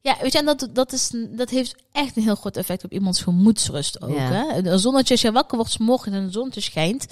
Ja, 0.00 0.16
weet 0.22 0.32
je, 0.32 0.38
en 0.38 0.44
dat, 0.44 0.68
dat, 0.72 0.92
is, 0.92 1.10
dat 1.28 1.50
heeft 1.50 1.74
echt 1.92 2.16
een 2.16 2.22
heel 2.22 2.34
groot 2.34 2.56
effect 2.56 2.84
op 2.84 2.92
iemands 2.92 3.22
gemoedsrust 3.22 4.02
ook. 4.02 4.16
Ja. 4.16 4.32
Hè? 4.32 4.70
Een 4.70 4.78
zonnetje, 4.78 5.14
als 5.14 5.22
je 5.22 5.32
wakker 5.32 5.56
wordt 5.56 5.72
's 5.72 5.78
morgens 5.78 6.14
en 6.14 6.22
een 6.22 6.32
zonnetje 6.32 6.60
schijnt. 6.60 7.06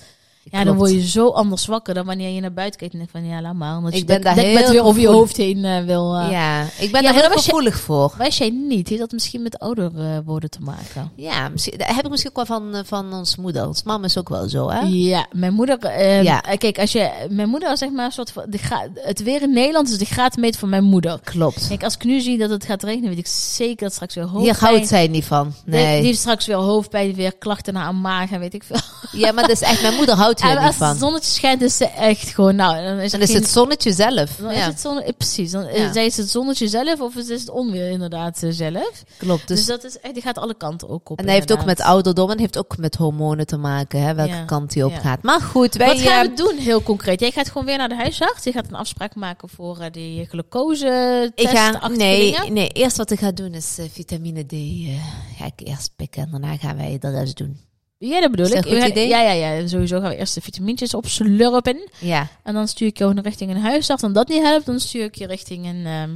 Ja, 0.51 0.65
dan 0.65 0.77
word 0.77 0.91
je 0.91 1.07
zo 1.09 1.29
anders 1.29 1.67
wakker 1.67 1.95
dan 1.95 2.07
wanneer 2.07 2.31
je 2.35 2.41
naar 2.41 2.53
buiten 2.53 2.79
kijkt 2.79 2.95
en 2.95 3.01
denkt 3.01 3.15
van 3.17 3.27
ja, 3.27 3.41
laat 3.41 3.55
maar. 3.55 3.77
Omdat 3.77 3.93
Ik 3.93 3.99
je 3.99 4.05
ben 4.05 4.21
daar 4.23 4.35
heel 4.37 4.71
weer 4.71 4.83
over 4.85 5.01
je 5.01 5.07
hoofd 5.09 5.37
heen 5.37 5.65
eh, 5.65 5.85
wil. 5.85 6.17
eh. 6.17 6.31
ja, 6.31 6.63
ik 6.79 6.93
ben 6.93 7.03
Ja, 7.03 7.13
daar 7.13 7.21
heel 7.23 7.29
was 7.35 7.45
gevoelig 7.45 7.81
voor. 7.81 8.15
Wist 8.19 8.39
jij 8.39 8.51
niet? 8.51 8.89
Heeft 8.89 9.01
dat 9.01 9.13
misschien 9.13 9.43
met 9.43 9.59
ouder 9.59 9.91
eh, 9.99 10.19
worden 10.25 10.51
te 10.51 10.61
maken? 10.61 11.11
Ja, 11.17 11.49
misschien, 11.49 11.79
dat 11.79 11.87
heb 11.87 12.05
ik 12.05 12.11
misschien 12.11 12.31
ook 12.37 12.47
wel 12.49 12.59
van, 12.61 12.85
van 12.87 13.13
ons 13.13 13.37
moeder. 13.37 13.67
Ons 13.67 13.83
mama 13.83 14.05
is 14.05 14.19
ook 14.19 14.29
wel 14.29 14.49
zo, 14.49 14.71
hè? 14.71 14.81
Ja, 14.87 15.27
mijn 15.33 15.53
moeder. 15.53 16.01
Ja. 16.23 16.41
Kijk, 16.41 16.79
als 16.79 16.93
je. 16.93 17.11
Mijn 17.31 17.49
moeder 17.49 17.73
is 17.73 17.79
zeg 17.79 17.91
maar 17.91 18.05
een 18.05 18.13
soort 18.13 18.31
van. 18.31 18.43
De 18.49 18.59
gra- 18.59 18.89
het 18.95 19.23
weer 19.23 19.43
in 19.43 19.53
Nederland 19.53 19.89
is 19.89 19.99
de 19.99 20.05
graadmeter 20.05 20.61
van 20.61 20.69
mijn 20.69 20.85
moeder. 20.85 21.21
Klopt. 21.25 21.67
Kijk, 21.69 21.85
als 21.85 21.95
ik 21.95 22.05
nu 22.05 22.21
zie 22.21 22.39
dat 22.39 22.51
het 22.51 22.65
gaat 22.65 22.83
regenen, 22.83 23.09
weet 23.09 23.19
ik 23.19 23.27
zeker 23.27 23.85
dat 23.85 23.93
straks 23.93 24.15
weer 24.15 24.25
hoofdpijn. 24.25 24.45
Hier 24.59 24.69
houdt 24.69 24.87
zij 24.89 25.07
niet 25.09 25.25
van. 25.25 25.45
Die- 25.65 25.75
Die 25.75 25.85
Nee. 25.85 26.03
heeft 26.03 26.19
straks 26.19 26.47
weer 26.47 26.57
hoofdpijn, 26.57 27.15
weer 27.15 27.37
klachten 27.39 27.75
naar 27.75 27.83
haar 27.83 27.95
maag 27.95 28.31
en 28.31 28.41
weet 28.41 28.55
ik 28.55 28.63
veel. 28.65 28.77
Ja, 29.13 29.33
maar 29.33 29.43
dat 29.43 29.53
is 29.53 29.61
echt, 29.63 29.83
mijn 29.83 29.95
moeder 29.95 30.15
houdt 30.15 30.36
niet 30.43 30.57
als 30.57 30.79
het 30.79 30.99
zonnetje 30.99 31.31
schijnt, 31.33 31.63
is 31.63 31.77
ze 31.77 31.85
echt 31.89 32.29
gewoon. 32.29 32.57
Nou, 32.57 32.83
dan 32.85 32.99
is, 32.99 33.11
Dan 33.13 33.21
is 33.21 33.31
geen- 33.31 33.37
het 33.41 33.49
zonnetje 33.51 33.93
zelf. 33.93 34.37
Dan 34.37 34.51
is 34.51 34.57
Ja, 34.59 34.67
het 34.67 34.85
eh, 34.85 35.13
precies. 35.17 35.51
Dan 35.51 35.65
Ja. 35.65 35.71
ja. 35.77 35.93
zij 35.93 36.07
is 36.07 36.17
het 36.17 36.31
zonnetje 36.31 36.69
zelf 36.69 37.01
of 37.01 37.15
is 37.17 37.29
het 37.29 37.51
onweer 37.51 37.91
inderdaad 37.91 38.43
eh, 38.43 38.51
zelf. 38.53 39.03
klopt. 39.19 39.49
Dus, 39.49 39.57
Dus, 39.59 39.67
dat 39.67 39.85
is 39.85 40.01
echt, 40.01 40.15
die 40.15 40.23
gaat 40.23 40.39
alle 40.39 40.55
kanten 40.55 40.89
ook 40.89 41.11
op. 41.11 41.19
en 41.19 41.25
hij 41.25 41.35
heeft 41.35 41.53
ook 41.53 41.65
met 41.65 41.81
ouderdom 41.81 42.31
en 42.31 42.39
heeft 42.39 42.59
ook 42.59 42.77
met 42.77 42.95
hormonen 42.95 43.47
te 43.47 43.57
maken, 43.57 44.01
hè, 44.03 44.15
welke 44.15 44.33
Ja. 44.33 44.45
kant 44.45 44.75
hij 44.75 44.83
op 44.83 44.91
Ja. 44.91 44.99
gaat. 44.99 45.23
Maar 45.23 45.41
goed, 45.41 45.75
wij... 45.75 45.87
Wat 45.87 46.01
gaan 46.01 46.25
eh, 46.25 46.31
we 46.31 46.37
doen 46.37 46.57
heel 46.57 46.83
concreet? 46.83 47.21
Jij 47.21 47.31
gaat 47.31 47.49
gewoon 47.49 47.67
weer 47.67 47.79
naar 47.79 47.89
de 47.89 47.95
huisarts. 47.97 48.45
Je 48.45 48.53
gaat 48.53 48.67
een 48.69 48.75
afspraak 48.75 49.15
maken 49.15 49.49
voor 49.49 49.79
eh, 49.79 49.91
die 49.93 50.25
glucose 50.27 51.33
ik 51.35 51.49
ga, 51.49 51.89
nee, 51.89 52.37
nee, 52.51 52.69
eerst 52.69 52.97
wat 52.97 53.11
ik 53.11 53.19
ga 53.19 53.31
doen 53.33 53.55
is 53.55 53.79
eh, 53.79 53.85
vitamine 53.93 54.47
D. 54.47 54.53
eh, 54.53 55.39
ga 55.39 55.45
ik 55.47 55.67
eerst 55.69 55.91
pikken 55.97 56.23
en 56.23 56.31
daarna 56.31 56.57
gaan 56.57 56.77
wij 56.77 56.99
de 57.01 57.11
rest 57.11 57.37
doen. 57.37 57.59
Ja, 57.99 58.21
dat 58.21 58.31
bedoel 58.31 58.49
dat 58.49 58.65
ik. 58.65 58.73
goed 58.73 58.89
idee? 58.89 59.09
Ja, 59.09 59.21
ja, 59.33 59.33
ja. 59.33 59.67
Sowieso 59.67 60.01
gaan 60.01 60.11
we 60.11 60.17
eerst 60.17 60.35
de 60.35 60.41
vitamintjes 60.41 60.95
opslurpen. 60.95 61.89
Ja, 61.99 62.29
En 62.43 62.55
dan 62.55 62.69
stuur 62.69 62.87
ik 62.87 62.99
jou 62.99 63.21
richting 63.21 63.51
een 63.51 63.61
huisarts. 63.61 64.03
En 64.03 64.13
dat 64.13 64.29
niet 64.29 64.43
helpt, 64.43 64.67
dan 64.67 64.81
stuur 64.81 65.05
ik 65.05 65.15
je 65.15 65.27
richting 65.27 65.67
een 65.67 65.87
ehm, 65.87 66.11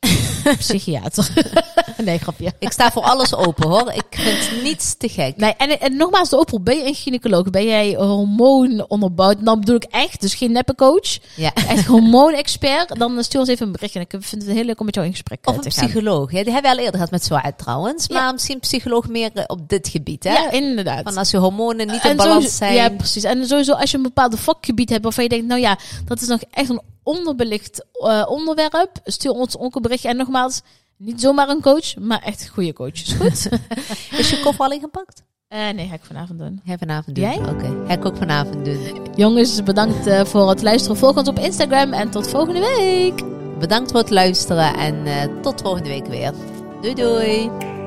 psychiater. 0.58 1.28
nee, 2.04 2.18
grapje. 2.18 2.52
ik 2.58 2.72
sta 2.72 2.90
voor 2.90 3.02
alles 3.02 3.34
open 3.34 3.68
hoor. 3.68 3.92
Ik 3.92 4.04
vind 4.10 4.62
niets 4.62 4.94
te 4.96 5.08
gek. 5.08 5.36
Nee, 5.36 5.54
en, 5.56 5.80
en 5.80 5.96
nogmaals, 5.96 6.28
de 6.28 6.38
oproep. 6.38 6.64
Ben 6.64 6.76
je 6.76 6.86
een 6.86 6.94
gynaecoloog? 6.94 7.50
Ben 7.50 7.64
jij 7.64 7.94
hormoon 7.94 8.84
onderbouwd? 8.88 9.44
Dan 9.44 9.60
bedoel 9.60 9.76
ik 9.76 9.84
echt, 9.84 10.20
dus 10.20 10.34
geen 10.34 10.52
neppe 10.52 10.74
coach. 10.74 11.18
Ja. 11.36 11.52
Echt 11.54 11.86
hormoonexpert. 11.86 12.98
Dan 12.98 13.24
stuur 13.24 13.40
ons 13.40 13.48
even 13.48 13.66
een 13.66 13.72
berichtje. 13.72 13.98
En 13.98 14.06
ik 14.10 14.24
vind 14.24 14.42
het 14.42 14.50
heel 14.50 14.64
leuk 14.64 14.78
om 14.80 14.84
met 14.86 14.94
jou 14.94 15.06
in 15.06 15.12
gesprek 15.12 15.38
eh, 15.42 15.50
Of 15.50 15.56
een 15.56 15.62
te 15.62 15.70
gaan. 15.70 15.86
psycholoog. 15.86 16.32
Ja, 16.32 16.42
die 16.42 16.52
hebben 16.52 16.70
we 16.70 16.76
al 16.76 16.82
eerder 16.84 16.94
gehad 16.94 17.10
met 17.10 17.24
Zwaard 17.24 17.58
trouwens. 17.58 18.06
Ja. 18.08 18.20
Maar 18.20 18.32
misschien 18.32 18.54
een 18.54 18.60
psycholoog 18.60 19.08
meer 19.08 19.30
eh, 19.34 19.44
op 19.46 19.68
dit 19.68 19.88
gebied. 19.88 20.24
Hè? 20.24 20.32
Ja, 20.32 20.50
inderdaad. 20.50 21.02
Van 21.02 21.16
als 21.16 21.30
je 21.30 21.36
hormonen 21.36 21.86
niet 21.86 22.04
in 22.04 22.16
balans 22.16 22.56
zijn. 22.56 22.74
Ja, 22.74 22.88
precies. 22.88 23.24
En 23.24 23.46
sowieso 23.46 23.72
als 23.72 23.90
je 23.90 23.96
een 23.96 24.02
bepaald 24.02 24.40
vakgebied 24.40 24.90
hebt 24.90 25.02
waarvan 25.02 25.22
je 25.22 25.30
denkt, 25.30 25.46
nou 25.46 25.60
ja, 25.60 25.78
dat 26.04 26.20
is 26.20 26.28
nog 26.28 26.40
echt 26.50 26.68
een 26.68 26.80
onderbelicht 27.02 27.86
eh, 27.92 28.26
onderwerp. 28.28 29.00
Stuur 29.04 29.32
ons 29.32 29.58
ook 29.58 29.74
een. 29.74 30.04
En 30.04 30.16
nogmaals, 30.16 30.62
niet 30.96 31.20
zomaar 31.20 31.48
een 31.48 31.60
coach, 31.60 31.96
maar 31.96 32.22
echt 32.22 32.48
goede 32.48 32.72
coaches. 32.72 33.12
Goed? 33.12 33.48
Is 34.20 34.30
je 34.30 34.40
koffer 34.42 34.64
al 34.64 34.72
ingepakt? 34.72 35.22
Eh, 35.48 35.70
nee, 35.70 35.88
ga 35.88 35.94
ik 35.94 36.04
vanavond 36.04 36.38
doen. 36.38 36.60
Ga 36.66 36.72
ik 36.72 36.78
vanavond 36.78 37.16
doen. 37.16 37.24
Jij? 37.24 37.38
Oké, 37.38 37.84
ga 37.86 37.92
ik 37.92 38.04
ook 38.04 38.16
vanavond 38.16 38.64
doen. 38.64 39.08
Jongens, 39.14 39.62
bedankt 39.62 40.06
eh, 40.06 40.24
voor 40.24 40.48
het 40.48 40.62
luisteren. 40.62 40.96
Volg 40.96 41.16
ons 41.16 41.28
op 41.28 41.38
Instagram 41.38 41.92
en 41.92 42.10
tot 42.10 42.28
volgende 42.28 42.60
week. 42.60 43.22
Bedankt 43.58 43.90
voor 43.90 44.00
het 44.00 44.10
luisteren 44.10 44.74
en 44.74 45.04
tot 45.42 45.60
volgende 45.60 45.88
week 45.88 46.06
weer. 46.06 46.32
Doei 46.80 46.94
doei! 46.94 47.81